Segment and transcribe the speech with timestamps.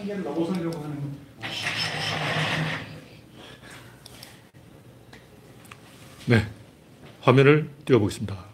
[0.00, 1.20] 한계를 넘어서려고 하는
[6.26, 6.46] 네.
[7.20, 8.44] 화면을 띄워보겠습니다.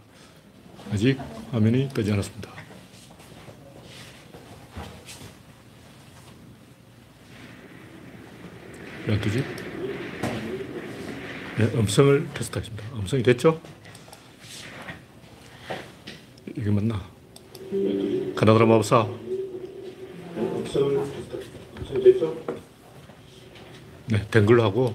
[0.90, 1.18] 아직
[1.52, 2.50] 화면이 뜨지 않았습니다.
[9.06, 9.44] 왜안 뜨지?
[11.58, 12.96] 네, 음성을 테스트하겠습니다.
[12.96, 13.60] 음성이 됐죠?
[16.56, 17.08] 이게 맞나?
[18.34, 19.06] 가나다라 마법사.
[20.36, 21.80] 음성을 테스트하겠습니다.
[21.80, 22.36] 음성이 됐죠?
[24.08, 24.94] 네, 된 걸로 하고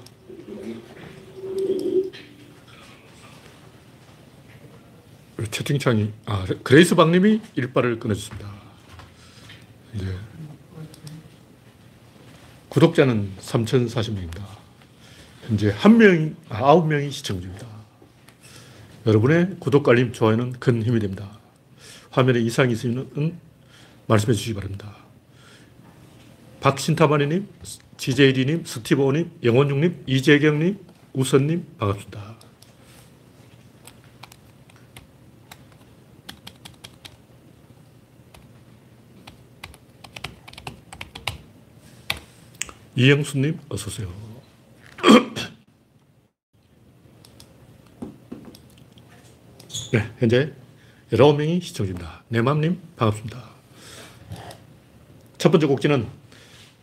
[5.50, 8.50] 채팅창이 아 그레이스 박님이 일빠를 끊어줬습니다.
[9.96, 10.06] 이제
[12.70, 14.42] 구독자는 3,040명입니다.
[15.46, 17.68] 현재 한 명, 아홉 명이 시청 중입니다.
[19.06, 21.38] 여러분의 구독, 알림, 좋아요는 큰 힘이 됩니다.
[22.12, 23.40] 화면에 이상이 있으면
[24.08, 25.01] 말씀해 주시기 바랍니다.
[26.62, 27.48] 박신타마니님,
[27.98, 30.78] GJD님, 스티브오님, 영원중님, 이재경님,
[31.14, 32.36] 우선님, 반갑습니다.
[42.96, 44.08] 이영수님, 어서오세요.
[49.92, 50.54] 네, 현재
[51.12, 52.22] 19명이 시청 중입니다.
[52.28, 53.50] 내맘님, 반갑습니다.
[55.40, 56.21] 첫 번째 곡지는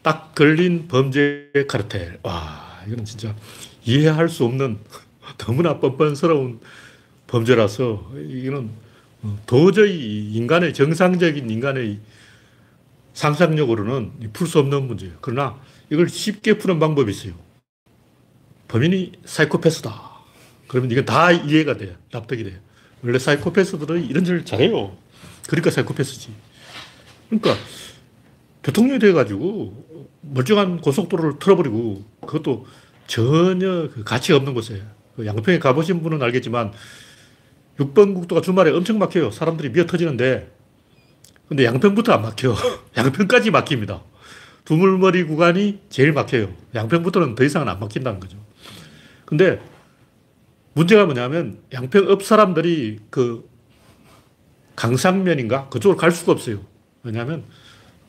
[0.09, 2.19] 딱 걸린 범죄 카르텔.
[2.23, 3.37] 와, 이건 진짜
[3.84, 4.78] 이해할 수 없는
[5.37, 6.61] 너무나 뻔뻔스러운
[7.27, 8.70] 범죄라서 이거는
[9.45, 12.01] 도저히 인간의 정상적인 인간의
[13.12, 15.19] 상상력으로는 풀 수 없는 문제예요.
[15.20, 17.34] 그러나 이걸 쉽게 푸는 방법이 있어요.
[18.69, 20.11] 범인이 사이코패스다.
[20.69, 21.95] 그러면 이건 다 이해가 돼요.
[22.12, 22.56] 납득이 돼요.
[23.03, 24.97] 원래 사이코패스들은 이런 짓을 잘해요.
[25.48, 26.31] 그러니까 사이코패스지.
[27.29, 27.56] 그러니까
[28.69, 32.66] 교통령이 돼가지고 멀쩡한 고속도로를 틀어버리고 그것도
[33.06, 34.83] 전혀 그 가치가 없는 곳에
[35.16, 36.73] 그 양평에 가보신 분은 알겠지만
[37.79, 39.30] 6번 국도가 주말에 엄청 막혀요.
[39.30, 40.52] 사람들이 미어 터지는데
[41.48, 42.55] 근데 양평부터 안 막혀.
[42.95, 44.02] 양평까지 막힙니다.
[44.67, 46.52] 두물머리 구간이 제일 막혀요.
[46.74, 48.36] 양평부터는 더 이상은 안 막힌다는 거죠.
[49.24, 49.62] 근데
[50.74, 53.48] 문제가 뭐냐면 양평읍 사람들이 그
[54.77, 55.70] 강상면인가?
[55.70, 56.61] 그쪽으로 갈 수가 없어요.
[57.02, 57.45] 왜냐하면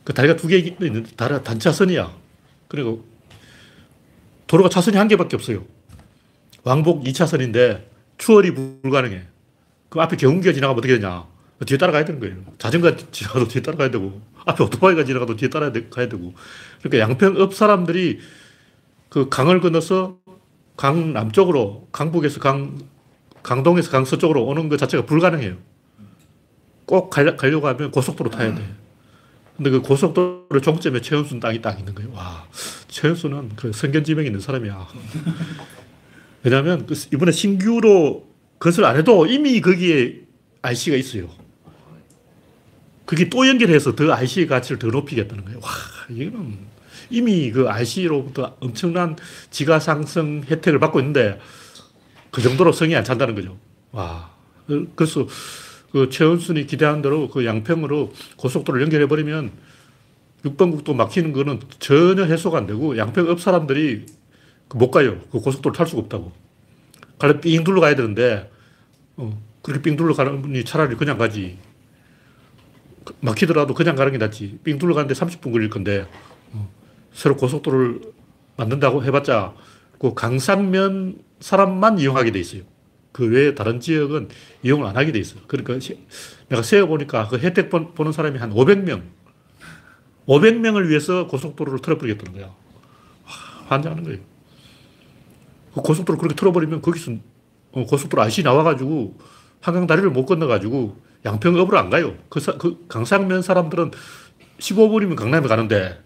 [0.04, 2.12] 그 다리가 두 개 있는데 다리 단차선이야.
[2.68, 3.06] 그리고
[4.48, 5.64] 도로가 차선이 한 개밖에 없어요.
[6.64, 7.84] 왕복 2차선인데
[8.18, 9.24] 추월이 불가능해.
[9.90, 11.26] 그 앞에 경운기가 지나가면 어떻게 되냐.
[11.66, 12.38] 뒤에 따라가야 되는 거예요.
[12.58, 16.34] 자전거 지나가도 뒤에 따라가야 되고, 앞에 오토바이가 지나가도 뒤에 따라가야 되고.
[16.82, 18.20] 그러니까 양평읍 사람들이
[19.10, 20.20] 그 강을 건너서
[20.78, 22.80] 강 남쪽으로, 강북에서 강,
[23.44, 25.58] 강동에서 강 서쪽으로 오는 것 자체가 불가능해요.
[26.86, 28.64] 꼭 가려고 하면 고속도로 타야 돼.
[29.60, 32.14] 근데 그 고속도로 종점에 최은순 땅이 딱 있는 거예요.
[32.14, 32.48] 와,
[32.88, 34.88] 최은순은 그 선견지명이 있는 사람이야.
[36.44, 38.26] 왜냐면 그 이번에 신규로
[38.58, 40.22] 건설 안 해도 이미 거기에
[40.62, 41.30] IC가 있어요.
[43.04, 45.60] 그게 또 연결해서 더 IC의 가치를 더 높이겠다는 거예요.
[45.62, 45.70] 와,
[46.10, 46.58] 이거는
[47.10, 49.18] 이미 그 IC로부터 엄청난
[49.52, 51.38] 지가 상승 혜택을 받고 있는데
[52.32, 53.58] 그 정도로 성이 안 찬다는 거죠.
[53.92, 54.32] 와.
[54.96, 55.28] 그래서
[55.92, 59.52] 그 최은순이 기대한 대로 그 양평으로 고속도로를 연결해버리면
[60.46, 64.06] 6번 국도 막히는 거는 전혀 해소가 안 되고 양평읍 사람들이
[64.76, 65.20] 못 가요.
[65.32, 66.32] 그 고속도로 탈 수가 없다고.
[67.18, 68.50] 갈래 삥 둘러 가야 되는데,
[69.18, 71.58] 어, 그렇게 삥 둘러 가는 분이 차라리 그냥 가지.
[73.22, 74.60] 막히더라도 그냥 가는 게 낫지.
[74.64, 76.08] 삥 둘러 가는데 30분 걸릴 건데,
[76.54, 76.70] 어,
[77.14, 78.02] 새로 고속도로를
[78.56, 79.54] 만든다고 해봤자,
[80.00, 82.62] 그 강상면 사람만 이용하게 돼 있어요.
[83.12, 84.30] 그 외에 다른 지역은
[84.64, 85.42] 이용을 안 하게 돼 있어요.
[85.48, 85.78] 그러니까
[86.48, 89.04] 내가 세어보니까 그 혜택 보는 사람이 한 500명.
[90.28, 92.54] 500명을 위해서 고속도로를 틀어버리겠다는 거야.
[93.68, 94.20] 환장하는 거예요.
[95.74, 97.14] 그 고속도로 그렇게 틀어버리면 거기서
[97.72, 99.18] 어, 고속도로 IC 나와가지고
[99.62, 102.16] 한강 다리를 못 건너가지고 양평읍으로 안 가요.
[102.30, 103.92] 그, 사, 그 강상면 사람들은
[104.60, 106.00] 15분이면 강남에 가는데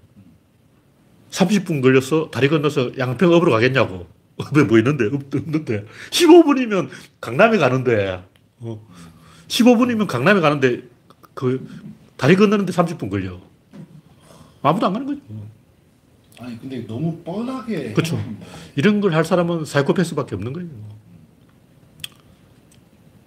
[1.29, 4.07] 30분 걸려서 다리 건너서 양평읍으로 가겠냐고.
[4.55, 5.05] 왜 뭐 있는데?
[5.05, 5.85] 없는데.
[6.11, 6.89] 15분이면
[7.21, 8.23] 강남에 가는데.
[8.59, 8.87] 어.
[9.47, 10.83] 15분이면 강남에 가는데
[11.33, 11.67] 그
[12.17, 13.39] 다리 건너는데 30분 걸려.
[14.61, 15.21] 아무도 안 가는 거죠.
[16.39, 18.19] 아니 근데 너무 뻔하게 그렇죠.
[18.75, 20.69] 이런 걸 할 사람은 사이코패스밖에 없는 거예요.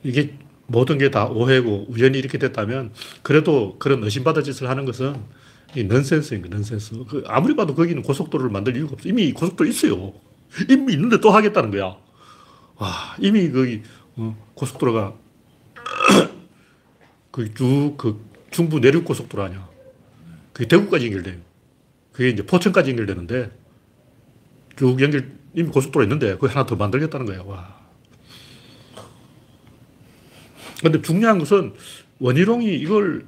[0.02, 0.35] 이게
[0.67, 2.93] 모든 게 다 오해고 우연히 이렇게 됐다면
[3.23, 5.17] 그래도 그런 의심받을 짓을 하는 것은
[5.76, 6.94] 이 넌센스인 거 넌센스.
[7.09, 9.09] 그 아무리 봐도 거기는 고속도로를 만들 이유가 없어.
[9.09, 10.12] 이미 고속도로 있어요.
[10.69, 11.96] 이미 있는데 또 하겠다는 거야.
[12.76, 13.82] 와, 이미 거기
[14.16, 15.14] 어, 고속도로가
[17.31, 19.69] 그쭉그 중부 내륙 고속도로 아니야.
[20.52, 21.37] 그게 대구까지 연결돼요.
[22.12, 23.50] 그게 이제 포천까지 연결되는데
[24.76, 27.46] 쭉 연결, 이미 고속도로 있는데 그거 하나 더 만들겠다는 거예요.
[27.46, 27.76] 와.
[30.82, 31.75] 근데 중요한 것은
[32.19, 33.26] 원희룡이 이걸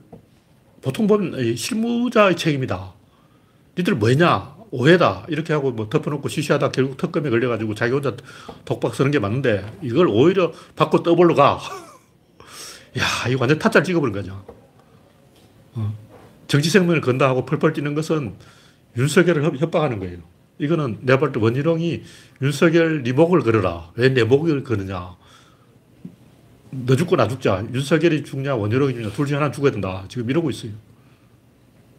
[0.80, 2.94] 보통 보면 실무자의 책임이다.
[3.76, 4.57] 니들 뭐냐?
[4.70, 5.24] 오해다.
[5.28, 8.14] 이렇게 하고 뭐 덮어놓고 시시하다 결국 특검에 걸려가지고 자기 혼자
[8.64, 11.58] 독박 쓰는 게 맞는데 이걸 오히려 받고 떠벌로 가.
[12.98, 14.44] 야, 이거 완전 타짜를 찍어버린 거죠.
[15.74, 15.94] 어.
[16.48, 18.34] 정치 생명을 건다 하고 펄펄 뛰는 것은
[18.96, 20.18] 윤석열을 협박하는 거예요.
[20.58, 22.02] 이거는 내가 볼 때 원희룡이
[22.42, 23.92] 윤석열 네 목을 걸어라.
[23.94, 25.16] 왜 내 목을 거느냐.
[26.70, 27.64] 너 죽고 나 죽자.
[27.72, 30.04] 윤석열이 죽냐, 원희룡이 죽냐, 둘 중에 하나 죽어야 된다.
[30.08, 30.72] 지금 이러고 있어요.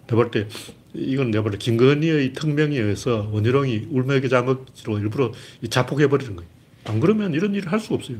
[0.10, 0.48] 내가 볼 때,
[0.94, 5.32] 이건 내가 볼 때 김건희의 특명에 의해서 원희룡이 울먹이 장억지로 일부러
[5.70, 6.50] 자폭해버리는 거예요.
[6.86, 8.18] 안 그러면 이런 일을 할 수가 없어요.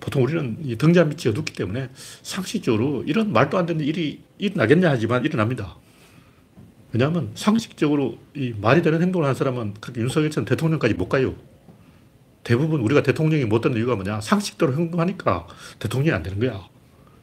[0.00, 1.88] 보통 우리는 이 등잔 밑이 어둡기 때문에
[2.22, 5.76] 상식적으로 이런 말도 안 되는 일이 일어나겠냐 하지만 일어납니다.
[6.92, 11.34] 왜냐하면 상식적으로 이 말이 되는 행동을 하는 사람은 그렇게 윤석열처럼 대통령까지 못 가요.
[12.44, 14.20] 대부분 우리가 대통령이 못 되는 이유가 뭐냐?
[14.20, 15.48] 상식대로 행동하니까
[15.80, 16.68] 대통령이 안 되는 거야.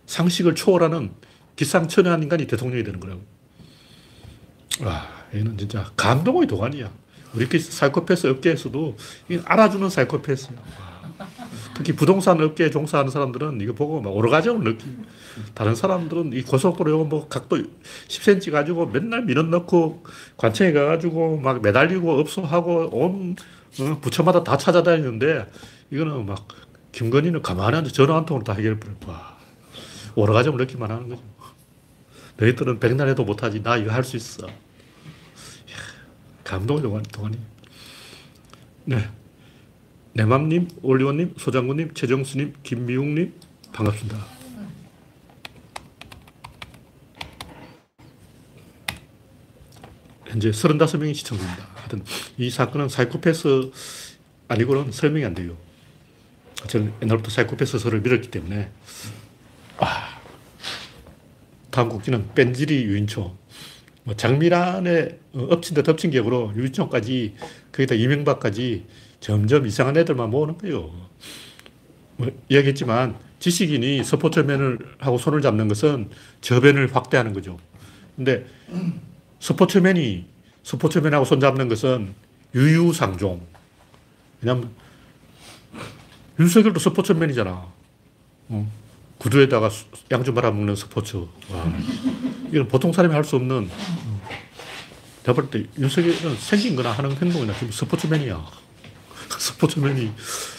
[0.05, 1.11] 상식을 초월하는
[1.55, 3.21] 기상천외한 인간이 대통령이 되는 거라고.
[4.81, 6.91] 와, 얘는 진짜 감동의 도가니야.
[7.33, 8.97] 우리 사이코패스 업계에서도
[9.45, 10.57] 알아주는 사이코패스야.
[11.75, 14.85] 특히 부동산 업계에 종사하는 사람들은 이거 보고 막 오르가즘을 느끼.
[15.53, 17.57] 다른 사람들은 이 고속도로 뭐 각도
[18.07, 20.03] 10cm 가지고 맨날 민원 넣고
[20.37, 23.35] 관청에 가가지고 막 매달리고 업소하고 온
[23.79, 25.49] 어, 부처마다 다 찾아다니는데
[25.91, 26.47] 이거는 막
[26.91, 28.93] 김건희는 가만히 앉아 전화 한 통으로 다 해결해버려.
[29.07, 29.37] 와.
[30.15, 31.23] 오르가즘을 느끼만 하는 거죠.
[32.37, 33.61] 너희들은 백날 해도 못하지.
[33.61, 34.47] 나 이거 할 수 있어.
[36.43, 37.37] 감동의 동안, 동안이.
[38.85, 39.09] 네.
[40.13, 43.33] 내맘님, 올리원님, 소장군님, 최정수님, 김미웅님,
[43.71, 44.17] 반갑습니다.
[50.25, 51.67] 현재 35명이 시청 중입니다.
[51.75, 52.03] 하여튼
[52.37, 53.71] 이 사건은 사이코패스
[54.47, 55.55] 아니고는 설명이 안 돼요.
[56.67, 58.71] 저는 옛날부터 사이코패스서를 밀었기 때문에
[59.77, 60.12] 아,
[61.73, 63.35] 다음 곡지는 뺀지리 유인초
[64.03, 67.33] 뭐 장미란의 엎친 데 덮친 격으로 유인초까지
[67.71, 68.85] 거기다 이명박까지
[69.19, 70.91] 점점 이상한 애들만 모으는 거예요.
[72.17, 76.11] 뭐 이야기했지만 지식인이 스포츠맨을 하고 손을 잡는 것은
[76.41, 77.57] 저변을 확대하는 거죠.
[78.15, 78.45] 근데
[79.39, 80.25] 스포츠맨이
[80.61, 82.13] 스포츠맨하고 손잡는 것은
[82.53, 83.41] 유유상종.
[84.41, 84.69] 왜냐면
[86.39, 87.65] 윤석열도 스포츠맨이잖아.
[88.49, 88.82] 어.
[89.23, 89.69] 구두에다가
[90.11, 91.15] 양주 말아먹는 스포츠.
[91.17, 91.73] 와.
[92.51, 93.69] 이건 보통 사람이 할 수 없는.
[93.71, 94.29] 어.
[95.23, 98.45] 내가 볼 때 윤석열은 생긴 거나 하는 행동이나 지금 스포츠맨이야.
[99.39, 100.11] 스포츠맨이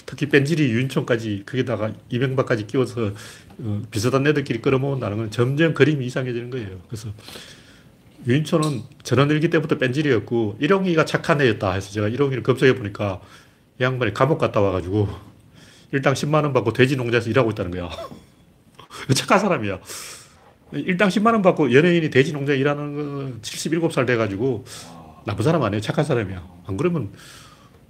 [0.07, 3.13] 특히 뺀질이 유인촌까지 거기다가 이명박까지 끼워서
[3.59, 6.81] 어, 비슷한 애들끼리 끌어모은다는 건 점점 그림이 이상해지는 거예요.
[6.89, 7.11] 그래서
[8.27, 13.21] 유인촌은 전원일기 때부터 뺀질이었고 일용이가 착한 애였다 해서 제가 일용이를 검색해 보니까
[13.79, 15.11] 이 양반이 감옥 갔다 와가지고
[15.93, 17.91] 일당 10만 원 받고 돼지 농장에서 일하고 있다는 거야.
[19.15, 19.81] 착한 사람이야.
[20.73, 24.65] 일당 10만 원 받고 연예인이 돼지 농장에 일하는 건 77살 돼가지고
[25.27, 25.81] 나쁜 사람 아니에요.
[25.81, 26.47] 착한 사람이야.
[26.67, 27.13] 안 그러면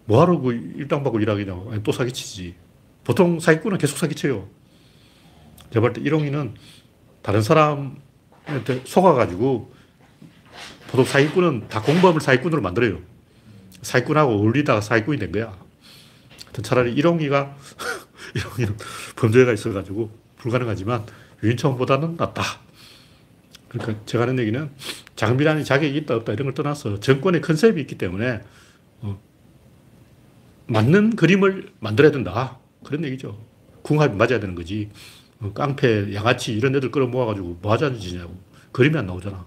[0.07, 1.73] 뭐하러 그 일당 받고 일하겠냐고.
[1.73, 2.55] 아니, 또 사기치지.
[3.05, 4.49] 보통 사기꾼은 계속 사기쳐요.
[5.73, 6.55] 제가 볼 때 일용이는
[7.23, 9.73] 다른 사람한테 속아가지고
[10.89, 13.01] 보통 사기꾼은 다 공범을 사기꾼으로 만들어요.
[13.83, 15.57] 사기꾼하고 어울리다가 사기꾼이 된 거야.
[16.63, 17.57] 차라리 일용이가,
[18.37, 18.77] 일용이는
[19.17, 21.07] 범죄가 있어가지고 불가능하지만
[21.43, 22.43] 유인청보다는 낫다.
[23.69, 24.71] 그러니까 제가 하는 얘기는
[25.17, 28.41] 장비란이 자격이 있다 없다 이런 걸 떠나서 정권의 컨셉이 있기 때문에
[29.01, 29.21] 어,
[30.67, 32.59] 맞는 그림을 만들어야 된다.
[32.85, 33.39] 그런 얘기죠.
[33.83, 34.91] 궁합이 맞아야 되는 거지.
[35.41, 38.39] 어, 깡패, 양아치 이런 애들 끌어 모아가지고 뭐 하자는 짓이냐고.
[38.73, 39.45] 그림이 안 나오잖아.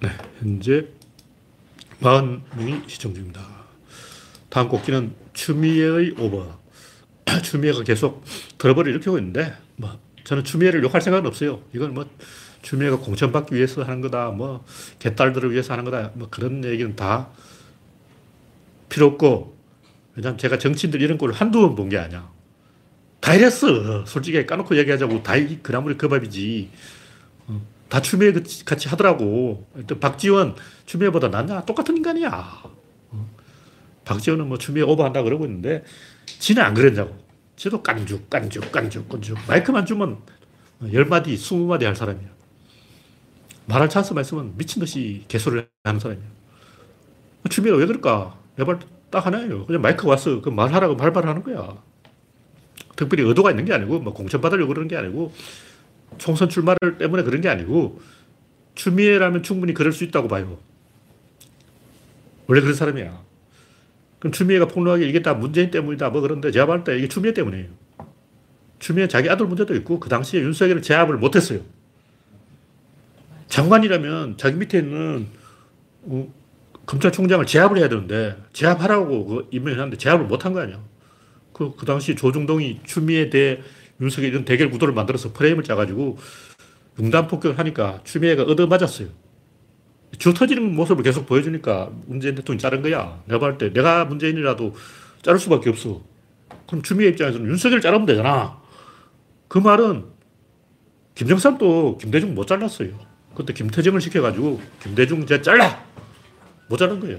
[0.00, 0.86] 네, 현재
[2.00, 3.40] 40명이 시청 중입니다.
[4.50, 6.58] 다음 곡기는 추미애의 오버.
[7.42, 8.24] 추미애가 계속
[8.58, 11.62] 트러블을 일으키고 있는데, 뭐, 저는 추미애를 욕할 생각은 없어요.
[11.74, 12.06] 이건 뭐,
[12.62, 14.64] 추미애가 공천받기 위해서 하는 거다, 뭐,
[14.98, 17.28] 개딸들을 위해서 하는 거다, 뭐, 그런 얘기는 다
[18.88, 19.56] 필요 없고,
[20.16, 22.30] 왜냐하면 제가 정치인들 이런 꼴을 한두 번 본 게 아니야.
[23.20, 24.04] 다 이랬어.
[24.06, 26.70] 솔직히 까놓고 얘기하자고 다 그나물이 그 밥이지.
[27.48, 28.32] 어, 다 추미애
[28.64, 29.66] 같이 하더라고.
[29.86, 30.54] 또 박지원
[30.86, 31.64] 추미애보다 낫냐?
[31.64, 32.62] 똑같은 인간이야.
[33.10, 33.30] 어,
[34.04, 35.84] 박지원은 뭐 추미애 오버한다 그러고 있는데
[36.38, 37.16] 지는 안 그랬냐고.
[37.56, 39.38] 지도 깐죽, 깐죽, 깐죽, 깐죽.
[39.48, 40.18] 마이크만 주면
[40.92, 42.28] 열 마디, 스무 마디 할 사람이야.
[43.66, 46.24] 말할 찬스만 있으면 미친 듯이 개소를 하는 사람이야.
[47.50, 48.38] 추미애가 왜 그럴까?
[48.56, 48.78] 내발
[49.10, 49.66] 딱 하나예요.
[49.66, 51.82] 그냥 마이크 와서 그 말하라고 발발을 하는 거야.
[52.96, 55.32] 특별히 의도가 있는 게 아니고, 뭐 공천 받으려고 그러는 게 아니고,
[56.18, 58.00] 총선 출마를 때문에 그런 게 아니고,
[58.74, 60.58] 추미애라면 충분히 그럴 수 있다고 봐요.
[62.46, 63.27] 원래 그런 사람이야.
[64.18, 67.66] 그럼 추미애가 폭로하기 이게 다 문재인 때문이다 뭐 그런데 제가 봤을 때 이게 추미애 때문이에요.
[68.78, 71.60] 추미애 자기 아들 문제도 있고 그 당시에 윤석열을 제압을 못했어요.
[73.48, 75.26] 장관이라면 자기 밑에 있는
[76.02, 76.32] 어,
[76.86, 80.80] 검찰총장을 제압을 해야 되는데 제압하라고 그 임명했는데 제압을 못한 거 아니야.
[81.52, 83.60] 그, 그 당시 조중동이 추미애 대
[84.00, 86.18] 윤석열 이런 대결 구도를 만들어서 프레임을 짜가지고
[87.00, 89.08] 융단 폭격을 하니까 추미애가 얻어맞았어요.
[90.16, 93.22] 주 터지는 모습을 계속 보여주니까 문재인 대통령이 자른 거야.
[93.26, 94.74] 내가 볼때 내가 문재인이라도
[95.22, 96.00] 자를 수밖에 없어.
[96.66, 98.60] 그럼 추미애 입장에서는 윤석열 자르면 되잖아.
[99.48, 100.04] 그 말은
[101.14, 102.90] 김정삼도 김대중 못 잘랐어요.
[103.34, 105.84] 그때 김태정을 시켜가지고 김대중 제 잘라!
[106.68, 107.18] 못 자른 거예요.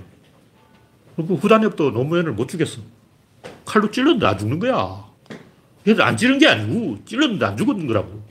[1.15, 2.81] 그리고 후단협도 노무현을 못 죽였어.
[3.65, 5.05] 칼로 찔렀는데 안 죽는 거야.
[5.83, 8.21] 그래서 안 찌른 게 아니고 찔렀는데 안 죽은 거라고.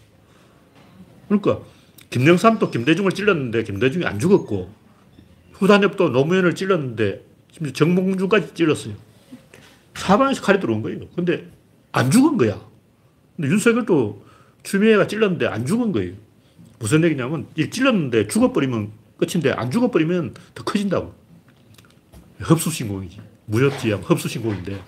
[1.29, 1.61] 그러니까
[2.11, 4.73] 김영삼도 김대중을 찔렀는데 김대중이 안 죽었고
[5.53, 8.95] 후단협도 노무현을 찔렀는데 심지어 정몽준까지 찔렀어요.
[9.95, 11.01] 사방에서 칼이 들어온 거예요.
[11.15, 11.51] 근데
[11.93, 12.61] 안 죽은 거야.
[13.37, 14.25] 근데 윤석열도
[14.63, 16.15] 추미애가 찔렀는데 안 죽은 거예요.
[16.79, 21.15] 무슨 얘기냐면 이 찔렀는데 죽어버리면 끝인데 안 죽어버리면 더 커진다고.
[22.39, 23.21] 흡수신공이지.
[23.47, 24.81] 무협지향 흡수신공인데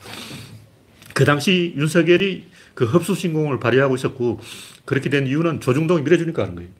[1.14, 4.40] 그 당시 윤석열이 그 흡수신공을 발휘하고 있었고
[4.84, 6.70] 그렇게 된 이유는 조중동이 밀어주니까 하는 거예요.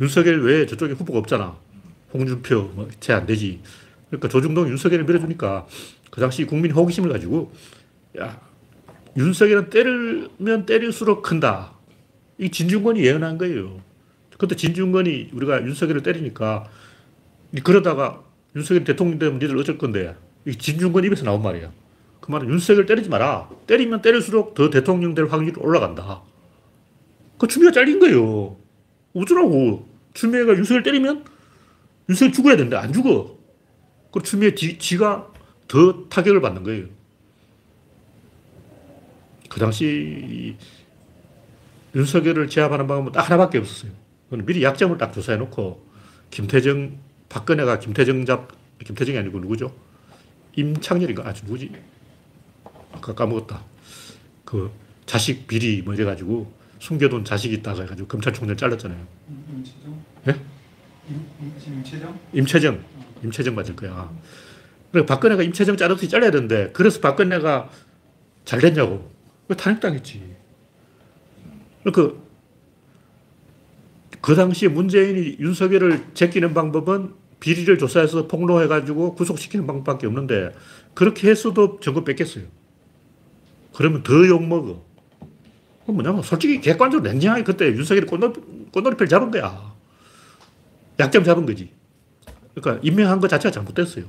[0.00, 1.56] 윤석열 외에 저쪽에 후보가 없잖아.
[2.12, 3.60] 홍준표, 뭐, 쟤안 되지.
[4.08, 5.66] 그러니까 조중동 윤석열을 밀어주니까
[6.10, 7.52] 그 당시 국민 호기심을 가지고
[8.18, 8.40] 야,
[9.16, 11.72] 윤석열은 때리면 때릴수록 큰다.
[12.38, 13.80] 이 진중권이 예언한 거예요.
[14.38, 16.68] 그때 진중권이 우리가 윤석열을 때리니까
[17.62, 18.22] 그러다가
[18.56, 20.16] 윤석열 대통령 되면 니들 어쩔 건데
[20.46, 21.70] 이 진중권 입에서 나온 말이야.
[22.20, 23.48] 그 말은 윤석열 때리지 마라.
[23.66, 26.22] 때리면 때릴수록 더 대통령 될 확률이 올라간다.
[27.38, 28.56] 그 추미애가 잘린 거예요.
[29.14, 29.89] 어쩌라고.
[30.14, 31.24] 추미애가 윤석열 때리면
[32.08, 33.38] 윤석열 죽어야 되는데 안 죽어.
[34.12, 35.32] 그 추미애 지, 지가
[35.68, 36.86] 더 타격을 받는 거예요.
[39.48, 40.56] 그 당시
[41.94, 43.92] 윤석열을 제압하는 방법은 딱 하나밖에 없었어요.
[44.30, 45.84] 미리 약점을 딱 조사해 놓고
[46.30, 46.98] 김태정,
[47.28, 48.48] 박근혜가 김태정 잡,
[48.84, 49.74] 김태정이 아니고 누구죠?
[50.56, 51.28] 임창렬인가?
[51.28, 51.72] 아, 누구지?
[52.92, 53.62] 아까 까먹었다.
[54.44, 54.70] 그
[55.06, 59.06] 자식 비리 뭐 이래가지고 숨겨둔 자식이 있다고 해가지고 검찰총장 잘랐잖아요.
[60.28, 60.36] 예?
[61.66, 62.20] 임채정?
[62.32, 62.84] 임채정.
[63.24, 64.10] 임채정 맞을 거야.
[64.92, 67.70] 그래 박근혜가 임채정 자르듯이 잘라야 되는데 그래서 박근혜가
[68.44, 69.10] 잘 됐냐고.
[69.48, 70.36] 왜 탄핵당했지.
[71.92, 72.22] 그,
[74.20, 80.54] 그 당시에 문재인이 윤석열을 제끼는 방법은 비리를 조사해서 폭로해가지고 구속시키는 방법밖에 없는데
[80.94, 82.44] 그렇게 했어도 정권 뺏겼어요.
[83.74, 84.84] 그러면 더 욕먹어.
[85.86, 88.32] 뭐냐면 솔직히 객관적으로 냉정하게 그때 윤석열이 꽃놀,
[88.72, 89.74] 꽃놀이패를 잡은 거야.
[91.00, 91.70] 약점 잡은 거지.
[92.54, 94.04] 그러니까 임명한 것 자체가 잘못됐어요.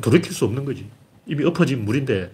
[0.00, 0.88] 돌이킬 수 없는 거지.
[1.26, 2.32] 이미 엎어진 물인데.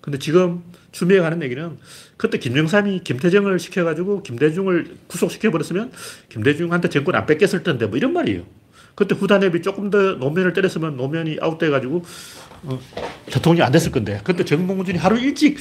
[0.00, 0.62] 근데 지금
[0.92, 1.78] 추미애가 하는 얘기는
[2.16, 5.92] 그때 김영삼이 김태정을 시켜가지고 김대중을 구속시켜버렸으면
[6.28, 8.44] 김대중한테 정권 안 뺏겼을 텐데 뭐 이런 말이에요.
[8.94, 12.04] 그때 후단협이 조금 더 노면을 때렸으면 노면이 아웃돼가지고
[12.62, 12.80] 어,
[13.26, 15.58] 대통령이 안 됐을 건데 그때 정몽준이 하루 일찍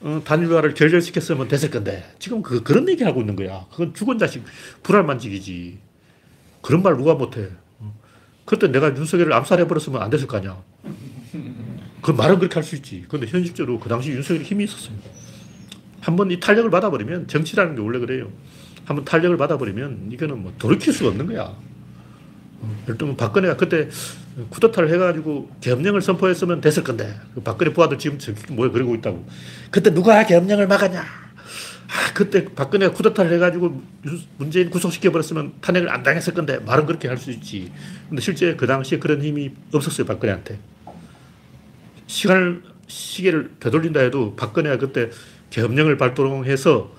[0.00, 3.66] 어, 단일화를 결렬시켰으면 됐을 건데 지금 그, 그런 얘기 하고 있는 거야.
[3.70, 4.42] 그건 죽은 자식
[4.82, 5.78] 불알만직이지.
[6.64, 7.50] 그런 말 누가 못해.
[7.78, 7.94] 어.
[8.46, 10.56] 그때 내가 윤석열을 암살해버렸으면 안 됐을 거 아니야.
[12.00, 13.04] 그 말은 그렇게 할 수 있지.
[13.06, 14.96] 근데 현실적으로 그 당시 윤석열이 힘이 있었어요.
[16.00, 18.30] 한번 이 탄력을 받아버리면 정치라는 게 원래 그래요.
[18.86, 21.54] 한번 탄력을 받아버리면 이거는 뭐 돌이킬 수가 없는 거야.
[22.84, 23.90] 예를 들면 박근혜가 그때
[24.48, 28.18] 쿠데타를 해가지고 계엄령을 선포했으면 됐을 건데 그 박근혜 부하들 지금
[28.52, 29.26] 뭐에 그러고 있다고.
[29.70, 31.23] 그때 누가 계엄령을 막았냐?
[31.94, 33.80] 아, 그때 박근혜가 쿠데타를 해가지고
[34.36, 37.70] 문재인 구속시켜버렸으면 탄핵을 안 당했을 건데 말은 그렇게 할 수 있지.
[38.08, 40.58] 근데 실제 그 당시에 그런 힘이 없었어요, 박근혜한테.
[42.08, 45.10] 시간을, 시계를 되돌린다 해도 박근혜가 그때
[45.50, 46.92] 계엄령을 발동해서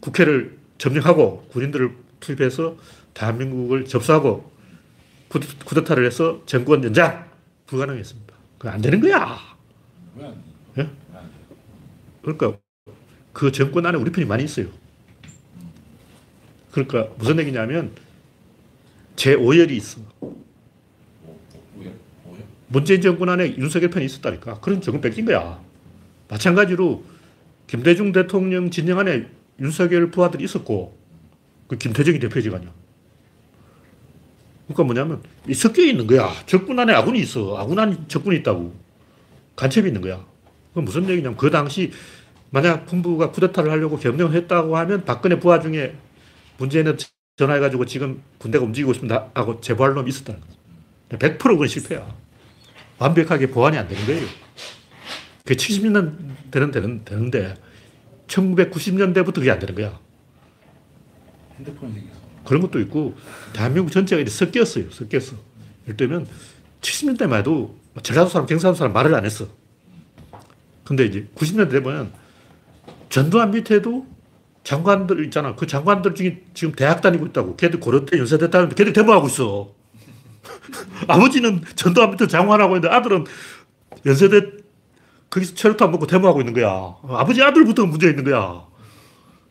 [0.00, 2.76] 국회를 점령하고 군인들을 투입해서
[3.14, 4.50] 대한민국을 접수하고
[5.64, 7.26] 쿠데타를 해서 정권 연장
[7.66, 8.34] 불가능했습니다.
[8.58, 9.38] 그안 되는 거야.
[10.78, 10.88] 예?
[12.22, 12.58] 그러니까
[13.32, 14.66] 그 정권 안에 우리 편이 많이 있어요.
[16.70, 17.92] 그러니까 무슨 얘기냐면
[19.16, 20.00] 제 오열이 있어.
[22.68, 24.60] 문재인 정권 안에 윤석열 편이 있었다니까.
[24.60, 25.60] 그런 정권 뺏긴 거야.
[26.28, 27.04] 마찬가지로
[27.66, 29.26] 김대중 대통령 진영 안에
[29.60, 30.96] 윤석열 부하들이 있었고
[31.66, 32.72] 그 김태정이 대표직 아니야.
[34.66, 35.22] 그러니까 뭐냐면
[35.52, 36.32] 섞여 있는 거야.
[36.46, 37.58] 적군 안에 아군이 있어.
[37.58, 38.74] 아군 안에 적군이 있다고.
[39.56, 40.24] 간첩이 있는 거야.
[40.72, 41.90] 그 무슨 얘기냐면 그 당시
[42.50, 45.96] 만약 군부가 쿠데타를 하려고 겸령을 했다고 하면 박근혜 부하 중에
[46.58, 46.96] 문재인은
[47.36, 50.54] 전화해가지고 지금 군대가 움직이고 있습니다 하고 제보할 놈이 있었다는 거죠.
[51.10, 52.06] 100% 그건 실패야.
[52.98, 54.26] 완벽하게 보완이 안 되는 거예요.
[55.44, 57.54] 그게 70년대는 되는, 되는데
[58.26, 59.98] 1990년대부터 그게 안 되는 거야.
[61.56, 62.20] 핸드폰이 생겨서.
[62.44, 63.16] 그런 것도 있고
[63.52, 64.90] 대한민국 전체가 이렇게 섞였어요.
[64.90, 65.36] 섞였어.
[65.84, 66.26] 예를 들면
[66.80, 69.48] 70년대만 해도 전라도 사람, 경상도 사람 말을 안 했어.
[70.84, 72.12] 근데 이제 90년대 되면
[73.10, 74.06] 전두환 밑에도
[74.64, 75.54] 장관들 있잖아.
[75.54, 77.56] 그 장관들 중에 지금 대학 다니고 있다고.
[77.56, 79.74] 걔들 고려대 연세대 다니는데 걔들 데모하고 있어.
[81.06, 83.24] 아버지는 전두환 밑에 장관하고 있는데 아들은
[84.06, 84.52] 연세대
[85.28, 86.96] 거기서 체육탄 먹고 데모하고 있는 거야.
[87.08, 88.64] 아버지 아들부터 문제 있는 거야.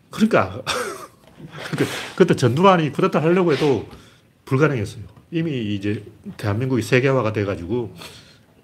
[0.09, 0.61] 그러니까
[2.15, 3.87] 그때 전두환이 쿠데타 하려고 해도
[4.45, 5.03] 불가능했어요.
[5.31, 6.03] 이미 이제
[6.37, 7.93] 대한민국이 세계화가 돼가지고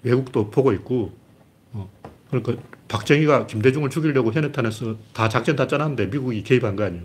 [0.04, 1.14] 외국도 보고 있고,
[1.74, 1.90] 어,
[2.30, 7.04] 그러니까 박정희가 김대중을 죽이려고 현해탄에서 다 작전 다 짜놨는데 미국이 개입한 거 아니에요.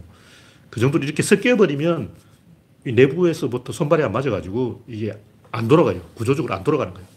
[0.69, 2.11] 그 정도로 이렇게 섞여버리면
[2.85, 5.15] 내부에서부터 손발이 안 맞아가지고 이게
[5.53, 6.01] 안 돌아가요.
[6.15, 7.09] 구조적으로 안 돌아가는 거예요.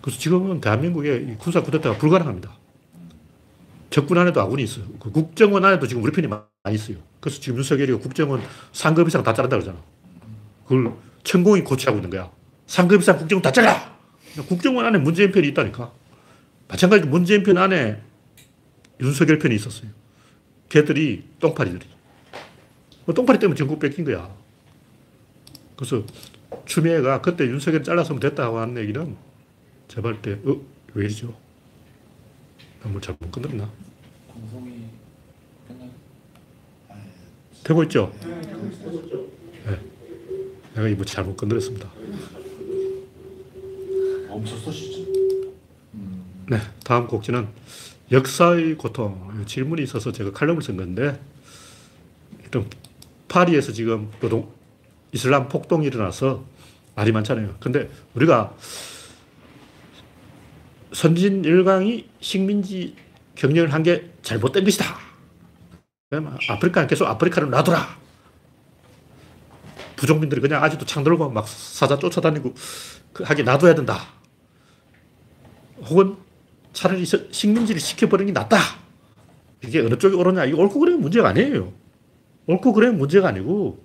[0.00, 2.56] 그래서 지금은 대한민국에 군사 쿠데타가 불가능합니다.
[3.90, 4.84] 적군 안에도 아군이 있어요.
[5.00, 6.98] 그 국정원 안에도 지금 우리 편이 많이 있어요.
[7.20, 8.42] 그래서 지금 윤석열이 국정원
[8.72, 9.78] 상급 이상 다 자른다 그러잖아.
[10.64, 10.92] 그걸
[11.24, 12.30] 천공이 고치하고 있는 거야.
[12.66, 13.96] 상급 이상 국정원 다 잘라!
[14.46, 15.90] 국정원 안에 문재인 편이 있다니까.
[16.68, 18.00] 마찬가지로 문재인 편 안에
[19.00, 19.90] 윤석열 편이 있었어요.
[20.68, 21.86] 걔들이 똥파리들이.
[23.06, 24.34] 뭐 똥파리 때문에 전국 뺏긴 거야.
[25.76, 26.04] 그래서
[26.66, 29.16] 추미애가 그때 윤석열 잘랐으면 됐다고 하는 얘기는
[29.88, 30.60] 제발 때, 어,
[30.94, 31.34] 왜 이러죠?
[32.84, 33.70] 뭘 잘못 건드렸나?
[34.28, 34.84] 방송이
[35.66, 35.86] 끝나.
[37.64, 38.12] 되고 있죠?
[38.22, 39.80] 네.
[40.74, 41.90] 내가 이거 잘못 건드렸습니다.
[44.28, 45.07] 멈췄어 진짜.
[46.50, 47.48] 네, 다음 곡지는
[48.10, 49.44] 역사의 고통.
[49.46, 51.20] 질문이 있어서 제가 칼럼을 쓴 건데,
[52.42, 52.68] 일단
[53.28, 54.50] 파리에서 지금 노동,
[55.12, 56.44] 이슬람 폭동이 일어나서
[56.94, 57.56] 말이 많잖아요.
[57.60, 58.54] 근데 우리가
[60.92, 62.96] 선진 열강이 식민지
[63.34, 64.84] 경영을 한 게 잘못된 것이다.
[66.48, 67.98] 아프리카 계속 아프리카를 놔둬라.
[69.96, 72.54] 부족민들이 그냥 아직도 창 들고 막 사자 쫓아다니고
[73.12, 73.98] 그 하게 놔둬야 된다.
[75.84, 76.16] 혹은
[76.78, 78.56] 차라리 식민지를 시켜버리는 게 낫다.
[79.64, 80.44] 이게 어느 쪽이 옳으냐.
[80.44, 81.72] 이거 옳고 그러면 문제가 아니에요.
[82.46, 83.82] 옳고 그러면 문제가 아니고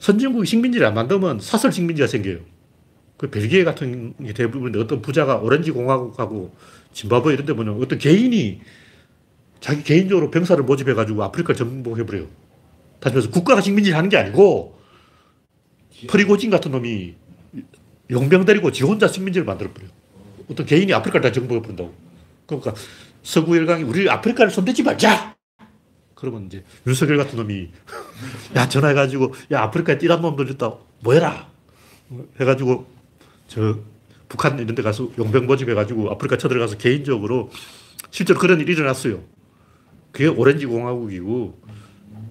[0.00, 2.40] 선진국이 식민지를 안 만들면 사설 식민지가 생겨요.
[3.18, 6.56] 그 벨기에 같은 게 대부분 어떤 부자가 오렌지 공화국하고
[6.92, 8.60] 짐바브웨 이런 데 보면 어떤 개인이
[9.60, 12.26] 자기 개인적으로 병사를 모집해가지고 아프리카를 정복해버려요.
[12.98, 14.76] 다시 말해서 국가가 식민지를 하는 게 아니고
[16.08, 17.14] 프리고진 같은 놈이
[18.10, 19.95] 용병 데리고 지 혼자 식민지를 만들어버려요.
[20.50, 21.94] 어떤 개인이 아프리카를 다 정복해 버린다고.
[22.46, 22.74] 그러니까
[23.22, 25.34] 서구 열강이 우리 아프리카를 손대지 말자!
[26.14, 27.70] 그러면 이제 윤석열 같은 놈이
[28.56, 31.46] 야 전화해가지고 야 아프리카에 띠란 놈들 있다 뭐해라
[32.40, 32.86] 해가지고
[33.48, 33.78] 저
[34.28, 37.50] 북한 이런 데 가서 용병 모집해가지고 아프리카 쳐들어가서 개인적으로
[38.10, 39.22] 실제로 그런 일이 일어났어요.
[40.10, 41.60] 그게 오렌지 공화국이고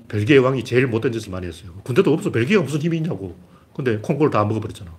[0.07, 1.73] 벨기에 왕이 제일 못된 짓을 많이 했어요.
[1.83, 2.31] 군대도 없어.
[2.31, 3.37] 벨기에가 무슨 힘이 있냐고.
[3.75, 4.91] 근데 콩고를 다 먹어버렸잖아.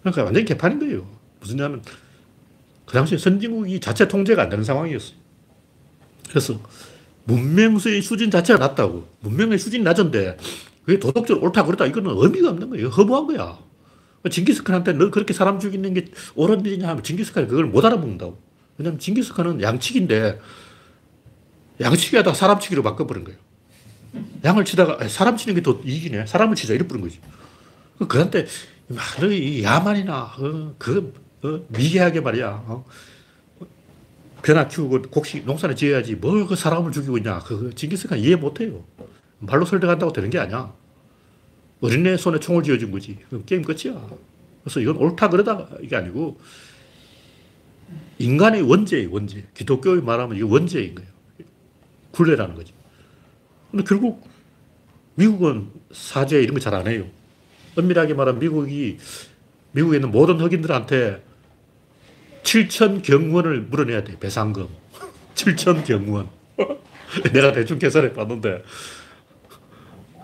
[0.00, 1.06] 그러니까 완전히 개판인 거예요.
[1.40, 1.82] 무슨 냐면
[2.86, 5.16] 그 당시에 선진국이 자체 통제가 안 되는 상황이었어요.
[6.28, 6.60] 그래서
[7.24, 9.08] 문명의 수준 자체가 낮다고.
[9.20, 10.36] 문명의 수준이 낮은데
[10.84, 12.88] 그게 도덕적으로 옳다 그러다 이거는 의미가 없는 거예요.
[12.88, 13.58] 허무한 거야.
[14.28, 18.38] 징기스칸한테 너 그렇게 사람 죽이는 게 옳은 일이냐 하면 징기스칸이 그걸 못 알아먹는다고.
[18.76, 20.40] 왜냐면 징기스칸은 양치기인데
[21.80, 23.38] 양치기 하다가 사람 치기로 바꿔버린 거예요.
[24.44, 26.26] 양을 치다가 사람 치는 게 더 이기네.
[26.26, 27.20] 사람을 치자 이래 버린 거지.
[28.08, 28.46] 그한테
[28.88, 32.64] 말의 야만이나 어, 그 어, 미개하게 말이야.
[32.66, 32.84] 어.
[34.42, 37.40] 변화 키우고 곡식 농사를 지어야지 뭘 그 사람을 죽이고 있냐.
[37.40, 38.84] 그 징기스칸 이해 못 해요.
[39.38, 40.72] 말로 설득한다고 되는 게 아니야.
[41.80, 43.18] 어린애 손에 총을 쥐어준 거지.
[43.28, 44.08] 그럼 게임 끝이야.
[44.62, 46.38] 그래서 이건 옳다 그러다 이게 아니고
[48.18, 49.46] 인간의 원죄예요, 원죄.
[49.54, 51.10] 기독교의 말하면 이게 원죄인 거예요.
[52.12, 52.72] 굴레라는 거지.
[53.70, 54.28] 근데 결국
[55.14, 57.06] 미국은 사죄 이런 거 잘 안 해요.
[57.76, 58.98] 엄밀하게 말하면 미국이
[59.72, 61.22] 미국에 있는 모든 흑인들한테
[62.42, 64.18] 7천 경원을 물어내야 돼.
[64.18, 64.68] 배상금.
[65.34, 66.28] 7천 경원.
[67.32, 68.62] 내가 대충 계산해 봤는데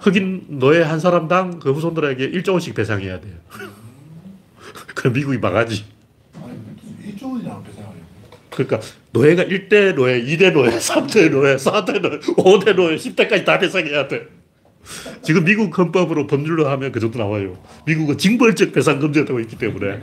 [0.01, 3.35] 흑인 노예 한 사람당 그 후손들에게 1조 원씩 배상해야 돼요.
[4.95, 5.85] 그럼 미국이 망하지.
[6.35, 6.59] 아니
[7.07, 7.97] 1조 원이나 배상하려.
[8.51, 8.81] 그러니까
[9.13, 14.29] 노예가 1대 노예, 2대 노예, 3대 노예, 4대 노예, 5대 노예, 10대까지 다 배상해야 돼.
[15.23, 17.59] 지금 미국 헌법으로 법률로 하면 그 정도 나와요.
[17.87, 20.01] 미국은 징벌적 배상 금지가 되고 있기 때문에.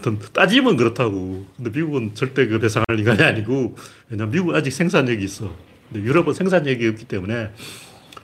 [0.00, 1.46] 하여튼 따지면 그렇다고.
[1.56, 3.76] 근데 미국은 절대 그 배상할 인간이 아니고,
[4.08, 5.54] 왜냐면 미국은 아직 생산력이 있어.
[5.92, 7.50] 근데 유럽은 생산력이 없기 때문에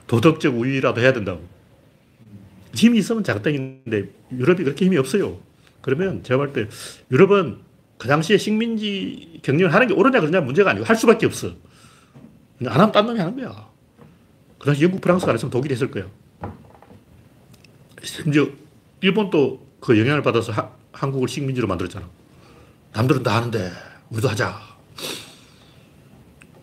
[0.07, 1.47] 도덕적 우위라도 해야 된다고.
[2.73, 5.39] 힘이 있으면 작당인데 유럽이 그렇게 힘이 없어요.
[5.81, 6.67] 그러면 제가 볼 때
[7.11, 7.59] 유럽은
[7.97, 11.55] 그 당시에 식민지 경영을 하는 게 옳으냐 그러냐 문제가 아니고 할 수밖에 없어.
[12.65, 13.67] 안 하면 딴 놈이 하는 거야.
[14.59, 16.05] 그 당시 영국, 프랑스가 안 했으면 독일이 했을 거야.
[18.03, 18.47] 심지어
[19.01, 22.09] 일본도 그 영향을 받아서 하- 한국을 식민지로 만들었잖아.
[22.93, 23.71] 남들은 다 하는데
[24.09, 24.59] 우리도 하자.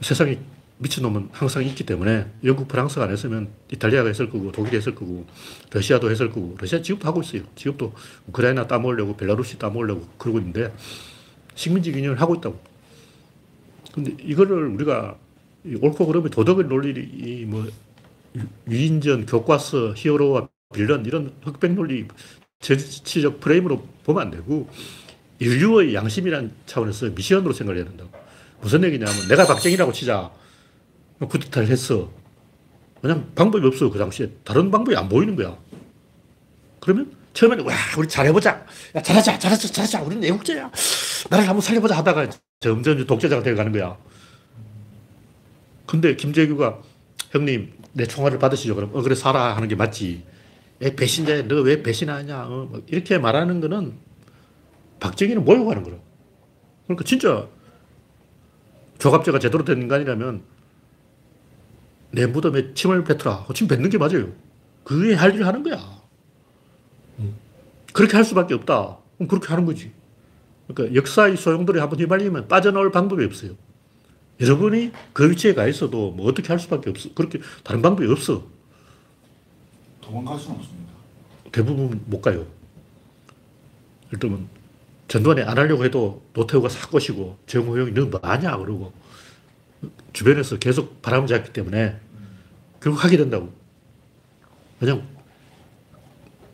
[0.01, 0.39] 세상에
[0.79, 5.25] 미친놈은 항상 있기 때문에 영국, 프랑스가 안 했으면 이탈리아가 했을 거고 독일이 했을 거고
[5.73, 7.43] 러시아도 했을 거고 러시아 지금도 하고 있어요.
[7.55, 7.93] 지금도
[8.27, 10.75] 우크라이나 따먹으려고 벨라루시 따먹으려고 그러고 있는데
[11.55, 12.61] 식민지 균형을 하고 있다고.
[13.93, 15.17] 근데 이거를 우리가
[15.65, 17.67] 이 옳고 그름의 도덕의 논리, 뭐
[18.37, 22.07] 유- 유인전, 교과서, 히어로와 빌런 이런 흑백 논리
[22.65, 24.69] 정치적 프레임으로 보면 안 되고
[25.39, 28.11] 인류의 양심이라는 차원에서 미션으로 생각을 해야 된다고.
[28.61, 30.31] 무슨 얘기냐면 내가 박정희라고 치자.
[31.21, 32.11] 쿠데타를 했어.
[33.03, 33.91] 그냥 방법이 없어.
[33.91, 34.31] 그 당시에.
[34.45, 35.57] 다른 방법이 안 보이는 거야.
[36.81, 38.65] 그러면 처음에는 와, 우리 잘해보자.
[38.95, 40.03] 야, 잘하자, 잘하자, 잘하자.
[40.03, 40.71] 우리는 애국자야.
[41.29, 43.97] 나를 한번 살려보자 하다가 점점 독재자가 되어가는 거야.
[45.87, 46.81] 근데 김재규가
[47.31, 48.75] 형님, 내 총알을 받으시죠.
[48.75, 49.55] 그럼, 어, 그래, 살아.
[49.55, 50.25] 하는 게 맞지.
[50.83, 51.43] 애 배신자야.
[51.49, 52.47] 너 왜 배신하냐.
[52.47, 53.95] 어, 막 이렇게 말하는 거는
[55.01, 55.97] 박정희는 모욕하는 거라.
[56.87, 57.49] 그러니까 진짜
[58.99, 60.43] 조갑제가 제대로 된 인간이라면
[62.13, 63.47] 내 무덤에 침을 뱉어라.
[63.55, 64.33] 침 뱉는 게 맞아요.
[64.85, 66.03] 그게 할 일을 하는 거야.
[67.19, 67.35] 음.
[67.93, 68.99] 그렇게 할 수밖에 없다.
[69.17, 69.93] 그럼 그렇게 하는 거지.
[70.67, 73.53] 그러니까 역사의 소용돌이 한번 휘말리면 빠져나올 방법이 없어요.
[74.41, 77.13] 여러분이 그 위치에 가 있어도 뭐 어떻게 할 수밖에 없어.
[77.15, 78.47] 그렇게 다른 방법이 없어.
[80.05, 80.93] 도망갈 수는 없습니다.
[81.51, 82.47] 대부분 못 가요.
[84.09, 84.49] 예를 들면
[85.09, 88.93] 전두환이 안 하려고 해도 노태우가 싹 꼬시고 정호영이 너 뭐하냐 그러고
[90.13, 91.99] 주변에서 계속 바람을 잡기 때문에
[92.81, 93.53] 결국 하게 된다고.
[94.79, 95.07] 그냥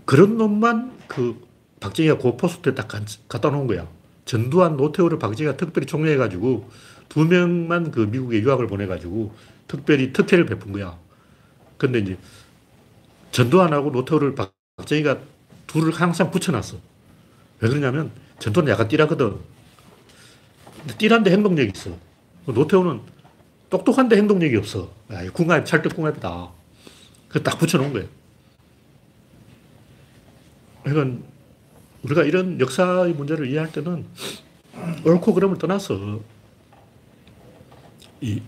[0.05, 1.47] 그런 놈만 그
[1.81, 2.89] 박정희가 고포수 때 딱
[3.29, 3.89] 갖다 놓은 거야.
[4.25, 6.69] 전두환, 노태우를 박정희가 특별히 총리해가지고
[7.09, 9.35] 두 명만 그 미국에 유학을 보내가지고
[9.67, 10.99] 특별히 특혜를 베푼 거야.
[11.79, 12.19] 근데 이제
[13.33, 15.19] 전두환하고 노태우를 박- 박정희가
[15.67, 16.77] 둘을 항상 붙여놨어.
[17.61, 19.37] 왜 그러냐면 전두환은 약간 띠라거든.
[20.99, 21.91] 띠란데 행동력이 있어.
[22.47, 23.01] 노태우는
[23.69, 24.91] 똑똑한데 행동력이 없어.
[25.13, 26.49] 야, 이 궁합, 찰떡궁합이다.
[27.29, 28.09] 그거 딱 붙여놓은 거예요.
[30.83, 31.25] 그러니까
[32.03, 34.07] 우리가 이런 역사의 문제를 이해할 때는
[35.05, 36.21] 옳고 그름을 떠나서
[38.23, 38.41] 이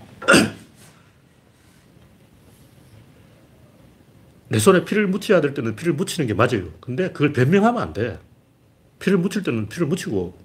[4.52, 6.68] 내 손에 피를 묻혀야 될 때는 피를 묻히는 게 맞아요.
[6.80, 8.18] 근데 그걸 변명하면 안 돼.
[8.98, 10.36] 피를 묻힐 때는 피를 묻히고,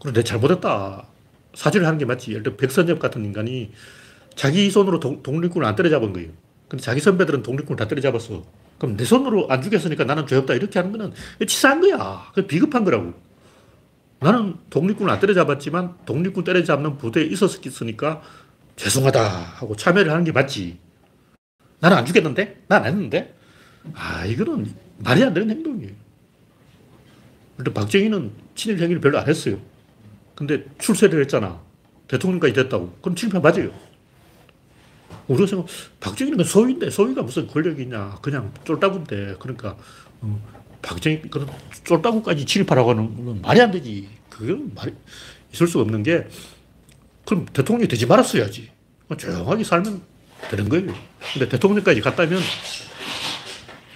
[0.00, 1.04] 그래, 내 잘못했다.
[1.52, 2.30] 사죄를 하는 게 맞지.
[2.30, 3.72] 예를 들어 백선엽 같은 인간이
[4.36, 6.28] 자기 손으로 동, 독립군을 안 때려잡은 거예요.
[6.68, 8.44] 근데 자기 선배들은 독립군을 다 때려잡았어.
[8.78, 10.54] 그럼 내 손으로 안 죽였으니까 나는 죄 없다.
[10.54, 11.12] 이렇게 하는 거는
[11.44, 12.30] 치사한 거야.
[12.34, 13.14] 그 비겁한 거라고.
[14.20, 18.22] 나는 독립군을 안 때려잡았지만 독립군 때려잡는 부대에 있었으니까
[18.76, 20.83] 죄송하다 하고 참여를 하는 게 맞지.
[21.84, 22.64] 나는 안 죽였는데?
[22.66, 23.34] 난 안 했는데?
[23.92, 25.92] 아, 이거는 말이 안 되는 행동이에요.
[27.58, 29.60] 근데 박정희는 친일 행위를 별로 안 했어요.
[30.34, 31.60] 근데 출세를 했잖아.
[32.08, 32.96] 대통령까지 됐다고.
[33.02, 33.70] 그럼 친일 맞아요.
[35.28, 35.66] 우리가 생각,
[36.00, 38.16] 박정희는 그 소위인데, 소위가 무슨 권력이 있냐.
[38.22, 39.36] 그냥 쫄따구인데.
[39.38, 39.76] 그러니까,
[40.22, 40.42] 어,
[40.80, 41.46] 박정희, 그런
[41.84, 44.08] 쫄따구까지 친일파라고 하는 건 말이 안 되지.
[44.30, 44.94] 그건 말이,
[45.52, 46.26] 있을 수가 없는 게,
[47.26, 48.70] 그럼 대통령이 되지 말았어야지.
[49.18, 50.13] 조용하게 살면
[50.48, 50.94] 되는 거예요.
[51.32, 52.40] 근데 대통령까지 갔다면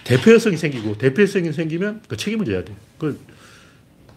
[0.04, 2.74] 대표성이 생기고 대표성이 생기면 그 책임을 져야 돼.
[2.98, 3.20] 그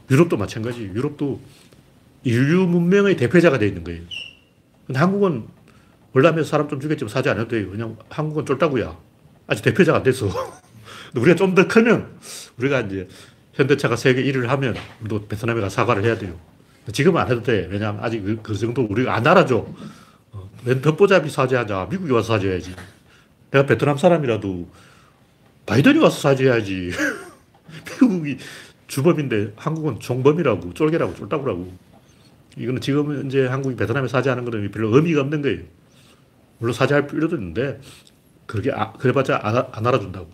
[0.09, 0.81] 유럽도 마찬가지.
[0.81, 1.41] 유럽도
[2.23, 4.01] 인류 문명의 대표자가 되어 있는 거예요.
[4.87, 5.47] 근데 한국은
[6.13, 7.69] 월남에서 사람 좀 죽였지만 안 해도 돼요.
[7.71, 8.97] 그냥 한국은 쫄따구야.
[9.47, 10.29] 아직 대표자가 안.
[11.13, 12.07] 근데 우리가 좀 더 크면
[12.57, 13.07] 우리가 이제
[13.53, 16.39] 현대차가 세계 1위를 하면 우리도 베트남에 가 사과를 해야 돼요.
[16.91, 17.67] 지금은 안 해도 돼.
[17.69, 19.65] 왜냐하면 아직 그, 그 정도 우리가 안 알아줘.
[20.61, 21.87] 어, 웬 벽보잡이 사죄하자.
[21.89, 22.75] 미국이 와서 사죄해야지.
[23.51, 24.69] 내가 베트남 사람이라도
[25.65, 26.91] 바이든이 와서 사죄해야지.
[28.01, 28.37] 미국이
[28.87, 31.71] 주범인데 한국은 종범이라고, 쫄개라고, 쫄따구라고.
[32.57, 35.59] 이거는 지금 이제 한국이 베트남에 사죄하는 거는 별로 의미가 없는 거예요.
[36.59, 37.79] 물론 사죄할 필요도 있는데,
[38.45, 40.29] 그렇게, 아, 그래봤자 안, 안 알아준다고.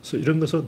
[0.00, 0.66] 그래서 이런 것은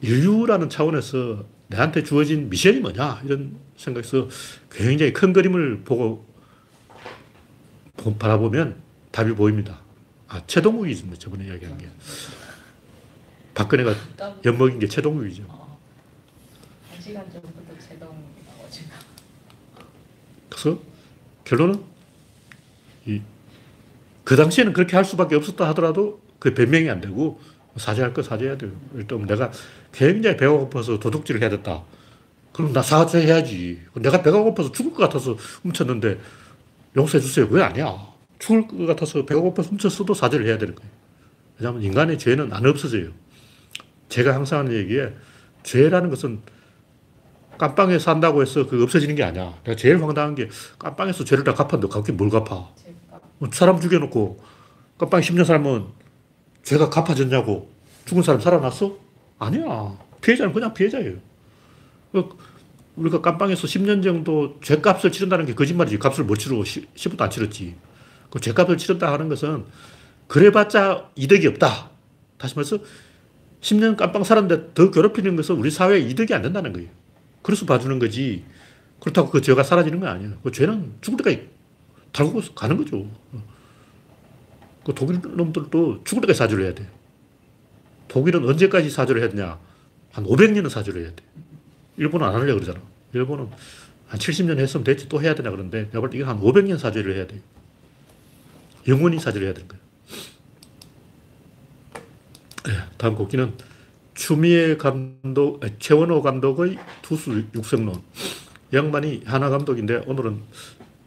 [0.00, 4.28] 인류라는 차원에서 내한테 주어진 미션이 뭐냐, 이런 생각에서
[4.70, 6.29] 굉장히 큰 그림을 보고 보-
[8.18, 8.76] 바라보면
[9.10, 9.80] 답이 보입니다.
[10.28, 11.18] 아, 최동욱이 있습니다.
[11.18, 11.88] 저번에 이야기한 게.
[13.54, 13.94] 박근혜가
[14.44, 15.44] 엿먹인 게 최동욱이죠.
[15.48, 15.78] 어,
[16.90, 17.60] 한 시간 전부터
[20.60, 20.78] 그래서
[21.44, 21.82] 결론은
[23.06, 23.22] 이,
[24.24, 27.40] 그 당시에는 그렇게 할 수밖에 없었다 하더라도 그 변명이 안 되고
[27.76, 28.72] 사죄할 거 사죄해야 돼요.
[28.94, 29.50] 일단 내가
[29.92, 31.82] 굉장히 배가 고파서 도둑질을 해야 됐다.
[32.52, 33.80] 그럼 나 사죄해야지.
[33.94, 36.18] 내가 배가 고파서 죽을 것 같아서 훔쳤는데
[36.96, 37.48] 용서해 주세요.
[37.48, 38.10] 그게 아니야.
[38.38, 40.90] 죽을 것 같아서 배가 고파서 훔쳤어도 사죄를 해야 되는 거예요.
[41.58, 43.10] 왜냐하면 인간의 죄는 안 없어져요.
[44.08, 45.14] 제가 항상 하는 얘기에
[45.62, 46.40] 죄라는 것은
[47.58, 49.54] 깜빵에 산다고 해서 그 없어지는 게 아니야.
[49.64, 50.48] 내가 제일 황당한 게
[50.78, 52.70] 깜빵에서 죄를 다 갚았는데 갚긴 뭘 갚아.
[53.38, 54.42] 뭐 사람 죽여놓고
[54.98, 55.88] 깜빵에 10년 살면
[56.62, 57.70] 죄가 갚아졌냐고.
[58.06, 58.96] 죽은 사람 살아났어?
[59.38, 59.98] 아니야.
[60.22, 61.16] 피해자는 그냥 피해자예요.
[62.94, 65.98] 그 우리가 깜빵에서 10년 정도 죄값을 치른다는 게 거짓말이지.
[65.98, 67.74] 값을 못 치르고 10분도 안 치렀지.
[68.30, 69.64] 그 죄값을 치른다 하는 것은
[70.28, 71.90] 그래봤자 이득이 없다.
[72.38, 72.78] 다시 말해서
[73.60, 76.88] 10년 깜빵 살았는데 더 괴롭히는 것은 우리 사회에 이득이 안 된다는 거예요.
[77.42, 78.44] 그래서 봐주는 거지.
[79.00, 80.38] 그렇다고 그 죄가 사라지는 건 아니에요.
[80.42, 81.48] 그 죄는 죽을 때까지
[82.12, 83.06] 달고 가는 거죠.
[84.84, 86.88] 그 독일 놈들도 죽을 때까지 사죄를 해야 돼.
[88.08, 89.58] 독일은 언제까지 사죄를 되냐?
[90.12, 91.22] 한 500년은 사죄를 해야 돼.
[92.00, 92.80] 일본은 안 하려고 그러잖아.
[93.12, 93.48] 일본은
[94.08, 97.14] 한 70년 했으면 됐지 또 해야 되냐 그러는데 내가 볼 때 이건 한 500년 사죄를
[97.14, 97.40] 해야 돼.
[98.88, 99.78] 영원히 사죄를 해야 되는 거야.
[102.64, 103.52] 네, 다음 곡기는
[104.14, 108.02] 추미애 감독, 최원호 감독의 투수 육성론.
[108.72, 110.40] 양반이 하나 감독인데 오늘은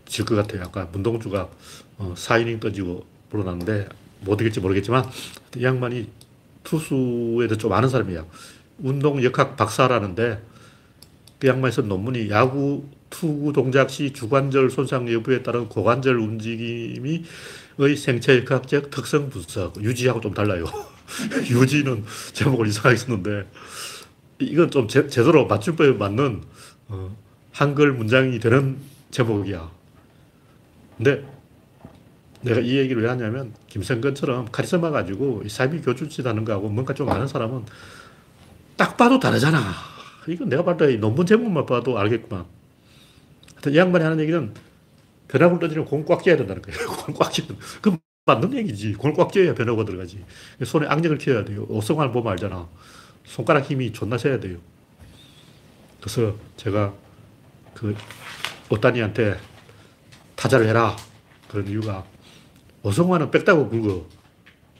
[0.06, 0.62] 질 것 같아요.
[0.63, 1.49] 아까 문동주가
[1.97, 3.89] 어, 4이닝 던지고 불어났는데
[4.21, 5.06] 못 이길지 모르겠지만
[5.58, 6.10] 이 양반이
[6.63, 8.23] 투수에 대해 좀 아는 사람이야.
[8.79, 10.39] 운동 역학 박사라는데
[11.43, 17.25] 그 양반이 쓴 논문이 야구 투구 동작 시 주관절 손상 여부에 따른 고관절 움직임이
[17.79, 19.84] 의 생체 역학적 특성 분석.
[19.84, 20.63] 유지하고 좀 달라요.
[21.51, 23.49] 유지는 제목을 이상하게 썼는데,
[24.39, 26.43] 이건 좀 제, 제대로 맞춤법에 맞는,
[26.88, 27.17] 어,
[27.51, 28.77] 한글 문장이 되는
[29.12, 29.69] 제목이야.
[30.95, 31.25] 근데
[32.39, 37.27] 내가 이 얘기를 왜 하냐면, 김성근처럼 카리스마 가지고 사이비 교주짓 하는 거하고 뭔가 좀 아는
[37.27, 37.65] 사람은
[38.77, 39.92] 딱 봐도 다르잖아.
[40.27, 42.45] 이건 내가 봤을 때 논문 제목만 봐도 알겠구만.
[43.53, 44.53] 하여튼 이 양반이 하는 얘기는
[45.27, 46.88] 변화구를 던지면 공꽉 쥐어야 된다는 거예요.
[47.05, 47.57] 공꽉 쥐는.
[47.81, 48.93] 그 맞는 얘기지.
[48.93, 50.23] 공을 꽉 쥐어야 변화구가 들어가지.
[50.63, 51.65] 손에 악력을 키워야 돼요.
[51.69, 52.67] 오성환 보면 알잖아.
[53.25, 54.57] 손가락 힘이 존나 세야 돼요.
[55.99, 56.93] 그래서 제가
[57.73, 57.95] 그
[58.69, 59.38] 오따니한테
[60.36, 60.95] 타자를 해라.
[61.47, 62.05] 그런 이유가
[62.83, 64.05] 오성환은 뺐다고 굵어.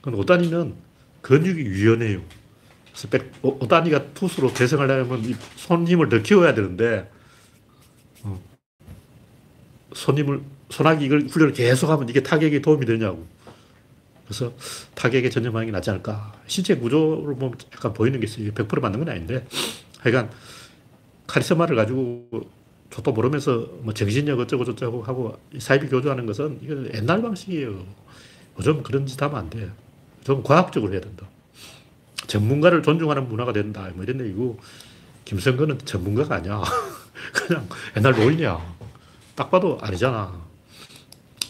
[0.02, 0.76] 근데 오따니는
[1.22, 2.22] 근육이 유연해요.
[2.94, 7.10] 그래서 백, 오, 오따니가 투수로 대성하려면 손 힘을 더 키워야 되는데
[8.22, 8.40] 어,
[9.94, 13.26] 손님을, 손아귀 이걸 훈련을 계속하면 이게 타격에 도움이 되냐고.
[14.26, 14.54] 그래서
[14.96, 16.34] 타격에 전념하는 게 낫지 않을까.
[16.48, 18.52] 신체 구조를 보면 약간 보이는 게 있어요.
[18.52, 19.46] 100% 맞는 건 아닌데.
[20.00, 20.30] 하여간
[21.28, 22.28] 카리스마를 가지고
[22.90, 27.86] 저도 모르면서 뭐 정신력 어쩌고 저쩌고 하고 사이비 교조하는 것은 이건 옛날 방식이에요.
[28.60, 29.70] 요즘 그런 짓 하면 안 돼.
[30.24, 31.28] 좀 과학적으로 해야 된다.
[32.28, 33.90] 전문가를 존중하는 문화가 된다.
[33.94, 34.60] 뭐 이런 얘기고,
[35.26, 36.62] 김성근은 전문가가 아니야.
[37.34, 38.76] 그냥 옛날 노인이야.
[39.36, 40.42] 딱 봐도 아니잖아.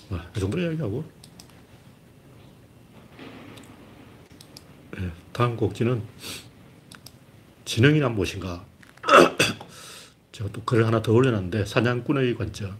[0.09, 1.03] 뭐, 이 정도로 이야기하고.
[4.97, 6.01] 네, 다음 곡지는
[7.65, 8.63] 지능이란 무엇인가.
[10.31, 12.75] 제가 또 글을 하나 더 올려놨는데, 사냥꾼의 관점.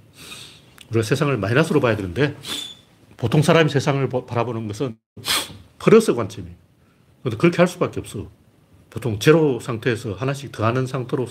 [0.89, 2.37] 우리가 세상을 마이너스로 봐야 되는데,
[3.17, 4.97] 보통 사람이 세상을 바라보는 것은
[5.79, 6.62] 플러스 관점이에요.
[7.23, 8.29] 근데 그렇게 할 수밖에 없어.
[8.89, 11.25] 보통 제로 상태에서 하나씩 더 하는 상태로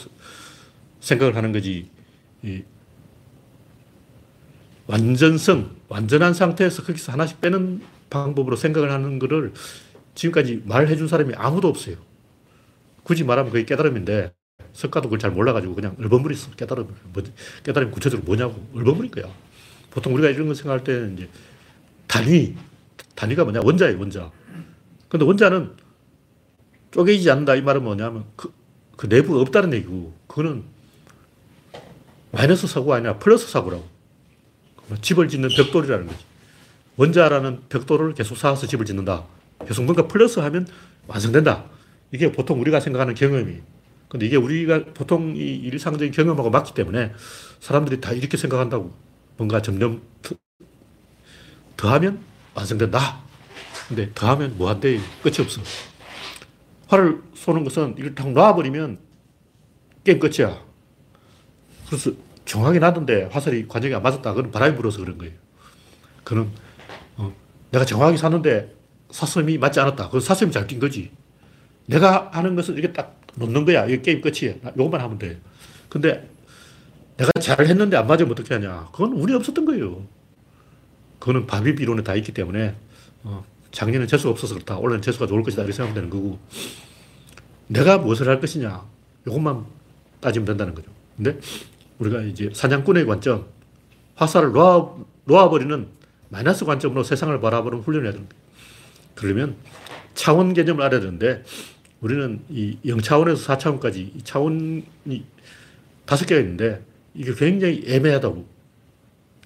[1.00, 1.90] 생각을 하는 거지.
[4.86, 9.52] 완전성, 완전한 상태에서 거기서 하나씩 빼는 방법으로 생각을 하는 거를
[10.14, 11.96] 지금까지 말해 준 사람이 아무도 없어요.
[13.04, 14.32] 굳이 말하면 그게 깨달음인데,
[14.72, 16.52] 석가도 그걸 잘 몰라가지고 그냥 얼버무렸어.
[16.52, 16.94] 깨달음.
[17.12, 17.22] 뭐,
[17.64, 18.66] 깨달음이 구체적으로 뭐냐고.
[18.74, 19.32] 얼버무린 거야.
[19.90, 21.28] 보통 우리가 이런 거 생각할 때는 이제
[22.06, 22.54] 단위.
[23.14, 23.60] 단위가 뭐냐?
[23.62, 24.30] 원자예요, 원자.
[25.08, 25.74] 근데 원자는
[26.92, 27.54] 쪼개지지 않는다.
[27.56, 28.52] 이 말은 뭐냐면 그,
[28.96, 30.64] 그 내부가 없다는 얘기고, 그거는
[32.30, 33.86] 마이너스 사고가 아니라 플러스 사고라고.
[35.00, 36.24] 집을 짓는 벽돌이라는 거지.
[36.96, 39.24] 원자라는 벽돌을 계속 쌓아서 집을 짓는다.
[39.66, 40.66] 계속 뭔가 플러스 하면
[41.06, 41.64] 완성된다.
[42.10, 43.60] 이게 보통 우리가 생각하는 경험이.
[44.08, 47.12] 근데 이게 우리가 보통 이 일상적인 경험하고 맞기 때문에
[47.60, 48.92] 사람들이 다 이렇게 생각한다고.
[49.38, 50.02] 뭔가 점점
[51.76, 52.20] 더하면
[52.54, 53.20] 완성된다.
[53.88, 55.00] 근데 더하면 뭐 한대?
[55.22, 55.62] 끝이 없어.
[56.92, 58.98] 활을 쏘는 것은 이걸 딱 놔버리면
[60.04, 60.62] 게임 끝이야.
[61.86, 62.10] 그래서
[62.44, 64.34] 정확히 놔둔데 화살이 관역이 안 맞았다.
[64.34, 65.32] 그건 바람이 불어서 그런 거예요.
[66.22, 66.48] 그는
[67.16, 67.32] 어,
[67.70, 68.74] 내가 정확히 쐈는데
[69.10, 70.06] 사슴이 맞지 않았다.
[70.06, 71.10] 그건 사슴이 잘 뛴 거지.
[71.86, 73.86] 내가 하는 것은 이렇게 딱 놓는 거야.
[73.86, 74.54] 이게 게임 끝이야.
[74.78, 75.40] 요것만 하면 돼.
[75.88, 76.28] 근데
[77.16, 78.88] 내가 잘 했는데 안 맞으면 어떻게 하냐.
[78.92, 80.06] 그건 운이 없었던 거예요.
[81.18, 82.74] 그거는 바비 비론에 다 있기 때문에,
[83.22, 84.78] 어, 작년에 재수가 없어서 그렇다.
[84.78, 85.62] 올해는 재수가 좋을 것이다.
[85.62, 86.38] 이렇게 생각하면 되는 거고,
[87.66, 88.84] 내가 무엇을 할 것이냐.
[89.26, 89.64] 이것만
[90.20, 90.90] 따지면 된다는 거죠.
[91.16, 91.38] 근데
[91.98, 93.46] 우리가 이제 사냥꾼의 관점,
[94.14, 95.88] 화살을 놓아, 놓아버리는
[96.28, 98.34] 마이너스 관점으로 세상을 바라보는 훈련을 해야 됩니다.
[99.14, 99.56] 그러면
[100.14, 101.44] 차원 개념을 알아야 되는데
[102.00, 104.84] 우리는 이 0차원에서 4차원까지 이 차원이
[106.04, 108.51] 다섯 개가 있는데 이게 굉장히 애매하다고.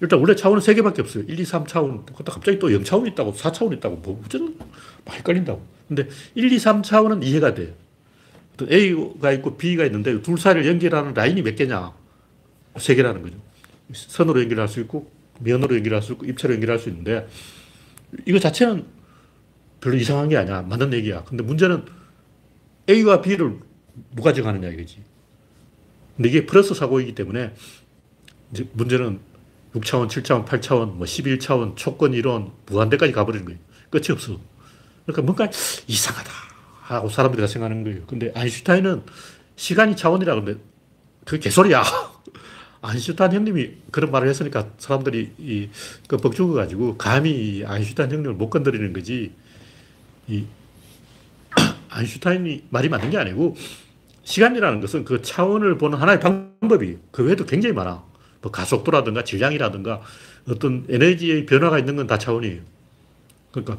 [0.01, 1.23] 일단 원래 차원은 세 개밖에 없어요.
[1.27, 2.05] 1, 2, 3차원.
[2.15, 4.57] 그다 갑자기 또 0차원 있다고 4차원 있다고 뭐 어쩌든
[5.09, 5.61] 헷갈린다고.
[5.87, 7.73] 근데 1, 2, 3차원은 이해가 돼요.
[8.69, 11.93] A가 있고 B가 있는데 둘 사이를 연결하는 라인이 몇 개냐?
[12.77, 13.35] 세 개라는 거죠.
[13.93, 17.27] 선으로 연결할 수 있고 면으로 연결할 수 있고 입체로 연결할 수 있는데
[18.25, 18.85] 이거 자체는
[19.79, 20.63] 별로 이상한 게 아니야.
[20.63, 21.23] 맞는 얘기야.
[21.23, 21.85] 근데 문제는
[22.89, 23.59] A와 B를
[24.15, 25.03] 누가 정하느냐 이거지.
[26.15, 27.53] 근데 이게 플러스 사고이기 때문에
[28.73, 29.19] 문제는
[29.75, 33.59] 6차원, 7차원, 8차원, 뭐 11차원, 초권 이론, 무한대까지 가버리는 거예요.
[33.89, 34.39] 끝이 없어.
[35.05, 35.49] 그러니까 뭔가
[35.87, 36.31] 이상하다
[36.81, 38.05] 하고 사람들이 다 생각하는 거예요.
[38.07, 39.03] 근데 아인슈타인은
[39.55, 40.55] 시간이 차원이라 근데
[41.25, 41.83] 그게 개소리야.
[42.81, 45.69] 아인슈타인 형님이 그런 말을 했으니까 사람들이 이,
[46.07, 49.33] 그 벅죽어가지고 감히 아인슈타인 형님을 못 건드리는 거지.
[50.27, 50.45] 이
[51.89, 53.55] 아인슈타인이 말이 맞는 게 아니고
[54.23, 58.03] 시간이라는 것은 그 차원을 보는 하나의 방법이 그 외에도 굉장히 많아.
[58.41, 60.01] 뭐 가속도라든가 질량이라든가
[60.47, 62.61] 어떤 에너지의 변화가 있는 건 다 차원이에요.
[63.51, 63.77] 그러니까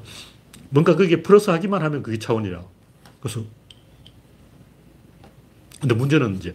[0.70, 2.62] 뭔가 그게 플러스 하기만 하면 그게 차원이라.
[3.20, 3.42] 그래서
[5.80, 6.54] 근데 문제는 이제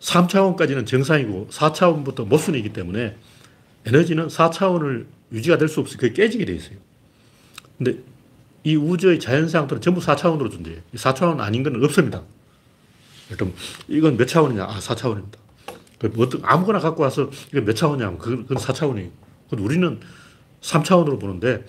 [0.00, 3.16] 3차원까지는 정상이고 4차원부터 모순이기 때문에
[3.84, 5.98] 에너지는 4차원을 유지가 될 수 없어요.
[5.98, 6.76] 그게 깨지게 돼 있어요.
[7.78, 7.98] 근데
[8.64, 10.80] 이 우주의 자연상들은 전부 4차원으로 존재해요.
[10.94, 12.22] 4차원 아닌 건 없습니다.
[13.30, 13.52] 일단
[13.88, 14.64] 이건 몇 차원이냐?
[14.64, 15.41] 아, 4차원입니다.
[16.08, 18.16] 뭐 아무거나 갖고 와서 이건 몇 차원이냐?
[18.18, 19.10] 그건 4차원이에요.
[19.58, 20.00] 우리는
[20.60, 21.64] 3차원으로 보는데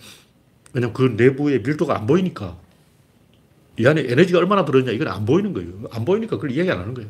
[0.74, 2.58] 왜냐면 그 내부의 밀도가 안 보이니까
[3.78, 5.84] 이 안에 에너지가 얼마나 들어있냐 이건 안 보이는 거예요.
[5.92, 7.10] 안 보이니까 그걸 이야기 안 하는 거예요.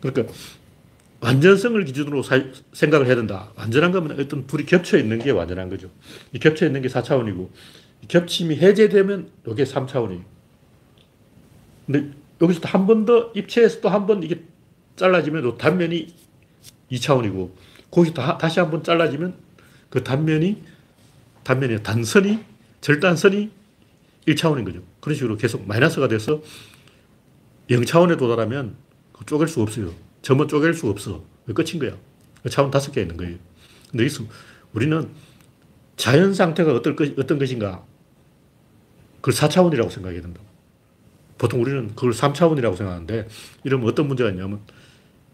[0.00, 0.32] 그러니까
[1.20, 3.50] 완전성을 기준으로 사, 생각을 해야 된다.
[3.56, 5.88] 완전한 거면 어떤 둘이 겹쳐 있는 게 완전한 거죠.
[6.32, 7.48] 이 겹쳐 있는 게 4차원이고
[8.08, 10.22] 겹침이 해제되면 이게 3차원이에요.
[11.86, 12.10] 근데
[12.40, 14.42] 여기서 한 번 더 입체해서 또 한 번 이게
[14.96, 16.14] 잘라지면 또 단면이
[16.90, 17.52] 2차원이고
[17.90, 19.34] 거기서 다시 한번 잘라지면
[19.90, 20.62] 그 단면이
[21.44, 22.38] 단면이 단선이
[22.80, 23.50] 절단선이
[24.26, 24.82] 1차원인 거죠.
[25.00, 26.42] 그런 식으로 계속 마이너스가 돼서
[27.68, 28.76] 0차원에 도달하면
[29.26, 29.92] 쪼갤 수 없어요.
[30.22, 31.24] 점은 쪼갤 수 없어.
[31.54, 31.96] 끝인 거야.
[32.48, 33.36] 차원 다섯 개 있는 거예요.
[33.90, 34.24] 근데 여기서
[34.72, 35.08] 우리는
[35.96, 37.84] 자연 상태가 어떨 것, 어떤 것인가
[39.20, 40.40] 그걸 4차원이라고 생각해야 된다.
[41.38, 43.28] 보통 우리는 그걸 3차원이라고 생각하는데
[43.64, 44.60] 이러면 어떤 문제가 있냐면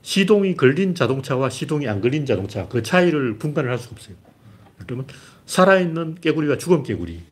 [0.03, 4.17] 시동이 걸린 자동차와 시동이 안 걸린 자동차 그 차이를 분간을 할 수가 없어요.
[4.79, 5.07] 그러면
[5.47, 7.23] 살아있는 깨구리가 죽은 깨구리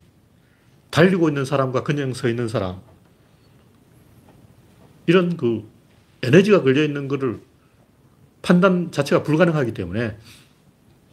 [0.90, 2.80] 달리고 있는 사람과 그냥 서 있는 사람
[5.06, 5.68] 이런 그
[6.22, 7.40] 에너지가 걸려 있는 것을
[8.42, 10.16] 판단 자체가 불가능하기 때문에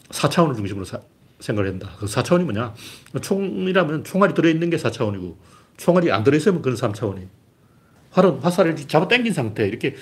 [0.10, 1.02] 4차원을 중심으로 사,
[1.40, 1.92] 생각을 한다.
[2.00, 2.74] 그 4차원이 뭐냐?
[3.22, 5.36] 총이라면 총알이 들어있는 게 4차원이고
[5.78, 7.28] 총알이 안 들어있으면 그건 3차원이에요.
[8.12, 9.68] 활은 화살을 잡아 당긴 상태.
[9.68, 9.96] 이렇게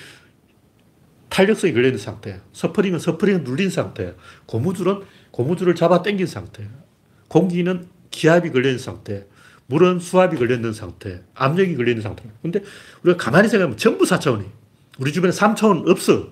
[1.32, 2.40] 탄력성이 걸려있는 상태.
[2.52, 4.14] 서퍼링은 서퍼링을 눌린 상태.
[4.44, 6.68] 고무줄은 고무줄을 잡아 당긴 상태.
[7.28, 9.26] 공기는 기압이 걸려있는 상태.
[9.66, 11.22] 물은 수압이 걸려있는 상태.
[11.34, 12.24] 압력이 걸려있는 상태.
[12.42, 12.60] 근데
[13.02, 14.50] 우리가 가만히 생각하면 전부 4차원이에요.
[14.98, 16.28] 우리 주변에 3차원 없어.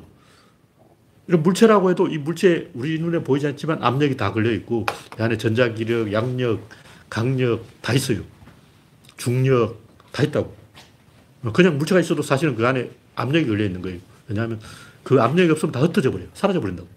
[1.29, 4.85] 이런 물체라고 해도 이 물체 우리 눈에 보이지 않지만 압력이 다 걸려있고
[5.19, 6.69] 이 안에 전자기력, 양력,
[7.09, 8.21] 강력 다 있어요.
[9.17, 9.81] 중력
[10.13, 10.55] 다 있다고.
[11.55, 13.99] 그냥 물체가 있어도 사실은 그 안에 압력이 걸려 있는 거예요.
[14.29, 14.61] 왜냐하면
[15.11, 16.29] 그 압력이 없으면 다 흩어져 버려요.
[16.35, 16.89] 사라져 버린다고.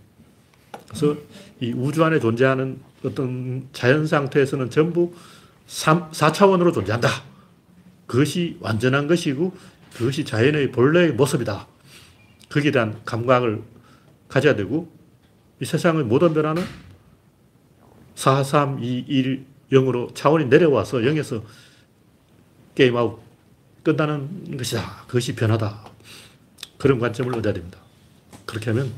[0.88, 1.18] 그래서
[1.60, 5.16] 이 우주 안에 존재하는 어떤 자연 상태에서는 전부
[5.66, 7.10] 3, 4차원으로 존재한다.
[8.06, 9.58] 그것이 완전한 것이고
[9.96, 11.66] 그것이 자연의 본래의 모습이다.
[12.52, 13.64] 거기에 대한 감각을
[14.28, 14.92] 가져야 되고
[15.60, 16.64] 이 세상의 모든 변화는
[18.14, 21.42] 4, 3, 2, 1, 0으로 차원이 내려와서 0에서
[22.76, 23.20] 게임 아웃
[23.82, 25.06] 끝나는 것이다.
[25.08, 25.84] 그것이 변화다.
[26.78, 27.83] 그런 관점을 얻어야 됩니다.
[28.46, 28.94] 그렇게 하면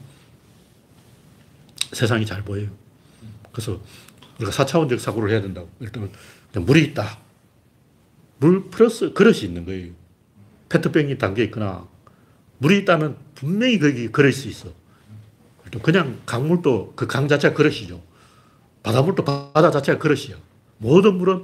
[1.94, 2.70] 세상이 잘 보여요.
[3.52, 3.80] 그래서
[4.40, 5.70] 우리가 4차원적 사고를 해야 된다고.
[5.80, 6.10] 일단
[6.54, 7.20] 물이 있다.
[8.40, 9.94] 물 플러스 그릇이 있는 거예요.
[10.70, 11.88] 페트병이 담겨 있거나
[12.58, 14.70] 물이 있다면 분명히 거기 그릇이 있어.
[15.82, 18.02] 그냥 강물도 그 강 자체가 그릇이죠.
[18.84, 20.36] 바닷물도 바다 자체가 그릇이야.
[20.78, 21.44] 모든 물은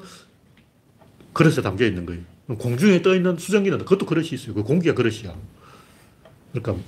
[1.34, 2.22] 그릇에 담겨 있는 거예요.
[2.58, 4.54] 공중에 떠 있는 수증기는 그것도 그릇이 있어요.
[4.54, 5.34] 그 공기가 그릇이야.
[6.52, 6.84] 그러니까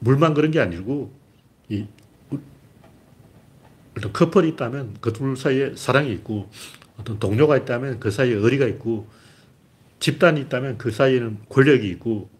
[0.00, 1.12] 물만 그런 게 아니고,
[1.68, 1.86] 이,
[3.96, 6.50] 어떤 커플이 있다면 그 둘 사이에 사랑이 있고,
[6.98, 9.08] 어떤 동료가 있다면 그 사이에 의리가 있고,
[10.00, 12.30] 집단이 있다면 그 사이에는 권력이 있고,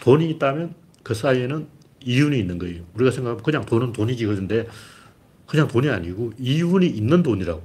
[0.00, 1.66] 돈이 있다면 그 사이에는
[2.04, 2.84] 이윤이 있는 거예요.
[2.94, 4.66] 우리가 생각하면 그냥 돈은 돈이지 그런데
[5.46, 7.62] 그냥 돈이 아니고 이윤이 있는 돈이라고.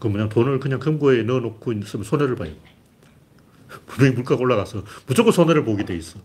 [0.00, 2.52] 그 뭐냐 돈을 그냥 금고에 넣어놓고 있으면 손해를 봐요.
[3.86, 6.18] 분명히 물가가 올라가서 무조건 손해를 보게 돼 있어.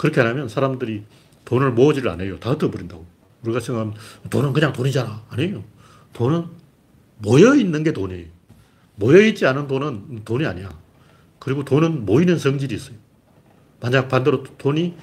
[0.00, 1.04] 그렇게 안 하면 사람들이
[1.44, 2.40] 돈을 모으지를 않아요.
[2.40, 3.04] 다 흩어버린다고.
[3.42, 3.94] 우리가 생각하면
[4.30, 5.24] 돈은 그냥 돈이잖아.
[5.28, 5.62] 아니에요.
[6.14, 6.46] 돈은
[7.18, 8.24] 모여있는 게 돈이에요.
[8.94, 10.70] 모여있지 않은 돈은 돈이 아니야.
[11.38, 12.96] 그리고 돈은 모이는 성질이 있어요.
[13.78, 14.94] 만약 반대로 돈이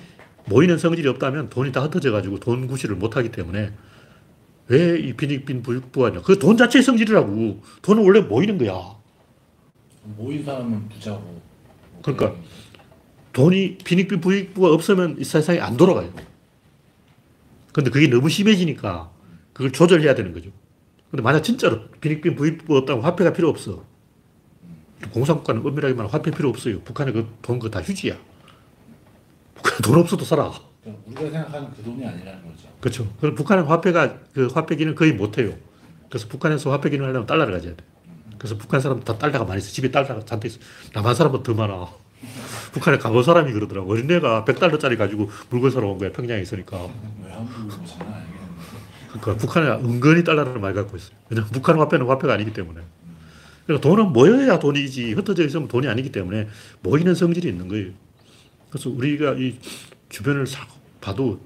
[0.47, 3.73] 모이는 성질이 없다면 돈이 다 흩어져 가지고 돈 구실을 못 하기 때문에
[4.67, 6.21] 왜 이 빈익빈 부익부하냐.
[6.23, 7.61] 그 돈 자체의 성질이라고.
[7.83, 8.95] 돈은 원래 모이는 거야.
[10.17, 11.39] 모인 사람은 부자고.
[12.01, 12.33] 그러니까
[13.37, 16.11] 돈이 빈익빈 부익부가 없으면 이 세상이 안 돌아가요.
[17.71, 19.11] 근데 그게 너무 심해지니까
[19.53, 20.49] 그걸 조절해야 되는 거죠.
[21.11, 23.85] 근데 만약 진짜로 빈익빈 부익부가 없다면 화폐가 필요 없어.
[25.13, 26.81] 공산국가는 엄밀하게 말하면 화폐 필요 없어요.
[26.81, 28.17] 북한의 그돈 그거 다 휴지야.
[29.53, 30.51] 북한 돈 없어도 살아.
[31.05, 32.67] 우리가 생각하는 그 돈이 아니라는 거죠.
[32.81, 33.13] 그렇죠.
[33.21, 35.53] 그럼 북한은 화폐가 그 화폐 기능 거의 못 해요.
[36.09, 37.83] 그래서 북한에서 화폐 기능을 하려면 달러를 가져야 돼.
[38.39, 39.71] 그래서 북한 사람 다 달러가 많이 있어.
[39.71, 40.59] 집에 달러가 잔뜩 있어.
[40.95, 42.06] 남한 사람은 더 많아.
[42.71, 43.91] 북한에 가본 사람이 그러더라고.
[43.91, 46.11] 어린애가 100달러짜리 가지고 물건 사러 온 거야.
[46.11, 46.87] 평양에 있으니까.
[49.07, 51.15] 그러니까 북한에 은근히 달러를 많이 갖고 있어요.
[51.29, 52.81] 왜냐면 북한 화폐는 화폐가 아니기 때문에.
[53.65, 56.47] 그러니까 돈은 모여야 돈이지 흩어져 있으면 돈이 아니기 때문에
[56.81, 57.91] 모이는 성질이 있는 거예요.
[58.69, 59.57] 그래서 우리가 이
[60.09, 60.67] 주변을 싹
[61.01, 61.39] 봐도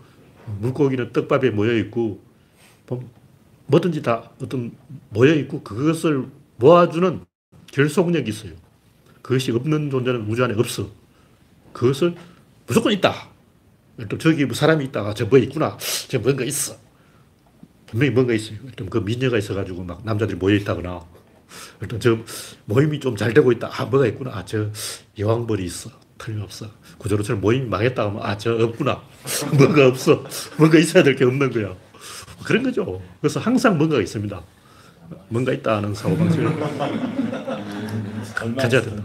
[0.60, 2.22] 물고기는 떡밥에 모여 있고
[2.88, 3.10] 뭐
[3.68, 4.72] 뭐든지 다 어떤
[5.10, 7.22] 모여 있고 그것을 모아주는
[7.72, 8.54] 결속력이 있어요.
[9.22, 10.90] 그것이 없는 존재는 우주 안에 없어.
[11.74, 12.16] 그것을
[12.68, 13.30] 무조건 있다.
[14.10, 15.78] 또 저기 뭐 사람이 있다가 저 뭐 있구나.
[16.08, 16.76] 저 뭔가 있어.
[17.88, 18.58] 분명히 뭔가 있어요.
[18.76, 21.02] 좀그 미녀가 있어가지고 막 남자들이 모여 있다거나
[21.82, 22.18] 일단 저
[22.66, 23.70] 모임이 좀 잘 되고 있다.
[23.72, 24.32] 아, 뭐가 있구나.
[24.34, 24.70] 아, 저
[25.18, 25.90] 여왕벌이 있어.
[26.18, 26.68] 틀림없어.
[26.98, 29.02] 구조로처럼 모임이 망했다 하면 아, 저 없구나.
[29.58, 30.24] 뭔가 없어.
[30.58, 31.76] 뭔가 있어야 될 게 없는 거야.
[32.46, 33.02] 그런 거죠.
[33.20, 34.42] 그래서 항상 뭔가가 있습니다.
[35.28, 36.56] 뭔가 있다는 사고방식을
[38.58, 39.04] 가져야 된다.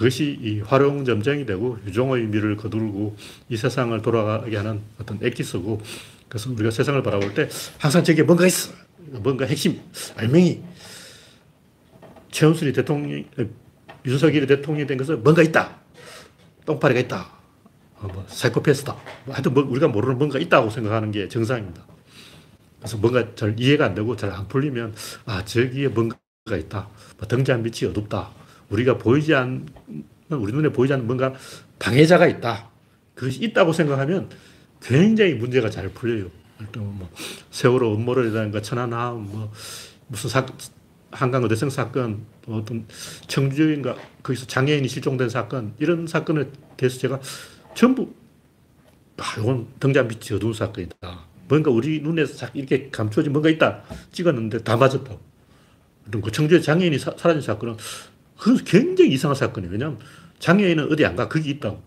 [0.00, 3.18] 그것이 이 활용점정이 되고 유종의 미를 거두고
[3.50, 5.78] 이 세상을 돌아가게 하는 어떤 엑기스고
[6.26, 8.72] 그래서 우리가 세상을 바라볼 때 항상 저게 뭔가 있어.
[8.96, 9.78] 뭔가 핵심,
[10.16, 10.62] 알맹이.
[12.30, 13.24] 최은순이 대통령,
[14.06, 15.76] 윤석열이 대통령이 된 것은 뭔가 있다.
[16.64, 17.30] 똥파리가 있다.
[17.96, 18.96] 어, 뭐, 사이코패스다.
[19.26, 21.84] 뭐 하여튼 뭐 우리가 모르는 뭔가 있다고 생각하는 게 정상입니다.
[22.78, 24.94] 그래서 뭔가 잘 이해가 안 되고 잘 안 풀리면,
[25.26, 26.88] 아, 저기에 뭔가가 있다.
[27.18, 28.30] 뭐 등잔 밑이 어둡다.
[28.70, 29.66] 우리가 보이지 않는,
[30.30, 31.34] 우리 눈에 보이지 않는 뭔가
[31.78, 32.70] 방해자가 있다.
[33.14, 34.30] 그것이 있다고 생각하면
[34.80, 36.30] 굉장히 문제가 잘 풀려요.
[36.60, 37.08] 일단 뭐
[37.50, 39.52] 세월호 음모론이라든가 천안함, 뭐
[40.06, 40.46] 무슨 사,
[41.10, 42.86] 한강 어대성 사건, 또 어떤
[43.26, 46.44] 청주인가 거기서 장애인이 실종된 사건 이런 사건에
[46.76, 47.20] 대해서 제가
[47.74, 48.12] 전부
[49.16, 50.96] 아, 이건 등잔 빛이 어두운 사건이다.
[51.48, 55.30] 뭔가 우리 눈에 싹 이렇게 감춰진 뭔가 있다 찍었는데 다 맞았다고.
[56.22, 57.76] 그 청주에 장애인이 사, 사라진 사건은
[58.40, 59.70] 그건 굉장히 이상한 사건이에요.
[59.70, 59.98] 왜냐하면
[60.38, 61.28] 장애인은 어디 안 가.
[61.28, 61.82] 거기 있다고.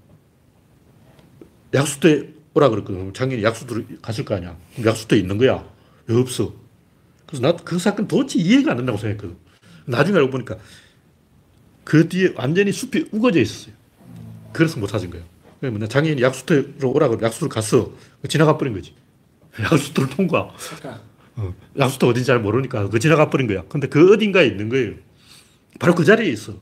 [1.74, 3.12] 약수터에 오라 그랬거든.
[3.12, 4.56] 장애인이 약수터로 갔을 거 아니야.
[4.86, 5.68] 약수터에 있는 거야.
[6.06, 6.54] 왜 없어?
[7.26, 9.36] 그래서 나도 그 사건 도대체 이해가 안 된다고 생각했거든.
[9.86, 10.58] 나중에 알고 보니까
[11.84, 13.74] 그 뒤에 완전히 숲이 우거져 있었어요.
[14.54, 15.26] 그래서 못 찾은 거예요.
[15.60, 17.26] 그러면 장애인이 약수터로 오라 그래.
[17.26, 17.94] 약수터로 갔어.
[18.30, 18.94] 지나가 버린 거지.
[19.60, 20.54] 약수터를 통과.
[20.78, 21.02] 그러니까
[21.36, 23.64] 어, 약수터 어딘지 잘 모르니까 그 지나가 버린 거야.
[23.68, 24.94] 근데 그 어딘가에 있는 거예요.
[25.80, 26.54] 바로 그 자리에 있어.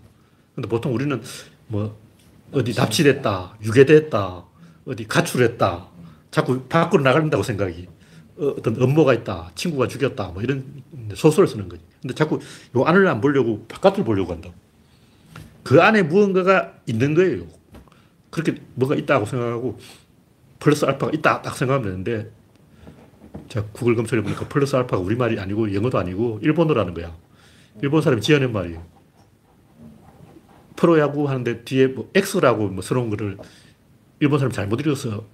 [0.55, 1.21] 근데 보통 우리는
[1.67, 1.97] 뭐
[2.51, 4.43] 어디 납치됐다, 유괴됐다,
[4.85, 5.87] 어디 가출했다.
[6.31, 7.87] 자꾸 밖으로 나간다고 생각이.
[8.37, 10.65] 어, 어떤 업무가 있다, 친구가 죽였다, 뭐 이런
[11.13, 11.83] 소설을 쓰는 거지.
[12.01, 12.39] 근데 자꾸
[12.75, 14.49] 요 안을 안 보려고 바깥을 보려고 한다.
[15.63, 17.45] 그 안에 무언가가 있는 거예요.
[18.29, 19.77] 그렇게 뭔가 있다고 생각하고
[20.59, 22.31] 플러스 알파가 있다 딱 생각하면 되는데
[23.49, 27.15] 제가 구글 검색해 보니까 플러스 알파가 우리말이 아니고 영어도 아니고 일본어라는 거야.
[27.81, 28.83] 일본 사람이 지어낸 말이에요.
[30.81, 33.37] 프로야구 하는데 뒤에 뭐 X라고 뭐 써놓은 거를
[34.19, 35.27] 일본 사람이 잘못 읽어서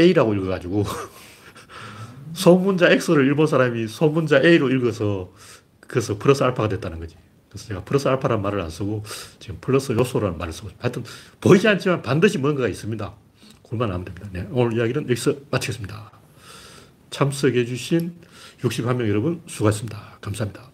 [0.00, 0.82] A라고 읽어가지고
[2.32, 5.30] 소문자 X를 일본 사람이 소문자 A로 읽어서
[5.80, 7.16] 그래서 플러스 알파가 됐다는 거지.
[7.50, 9.02] 그래서 제가 플러스 알파라는 말을 안 쓰고
[9.40, 10.70] 지금 플러스 요소라는 말을 쓰고.
[10.78, 11.04] 하여튼
[11.42, 13.12] 보이지 않지만 반드시 뭔가가 있습니다.
[13.68, 14.26] 그만 하면 됩니다.
[14.32, 16.12] 네, 오늘 이야기는 여기서 마치겠습니다.
[17.10, 18.14] 참석해 주신
[18.62, 20.16] 61명 여러분 수고하셨습니다.
[20.22, 20.73] 감사합니다.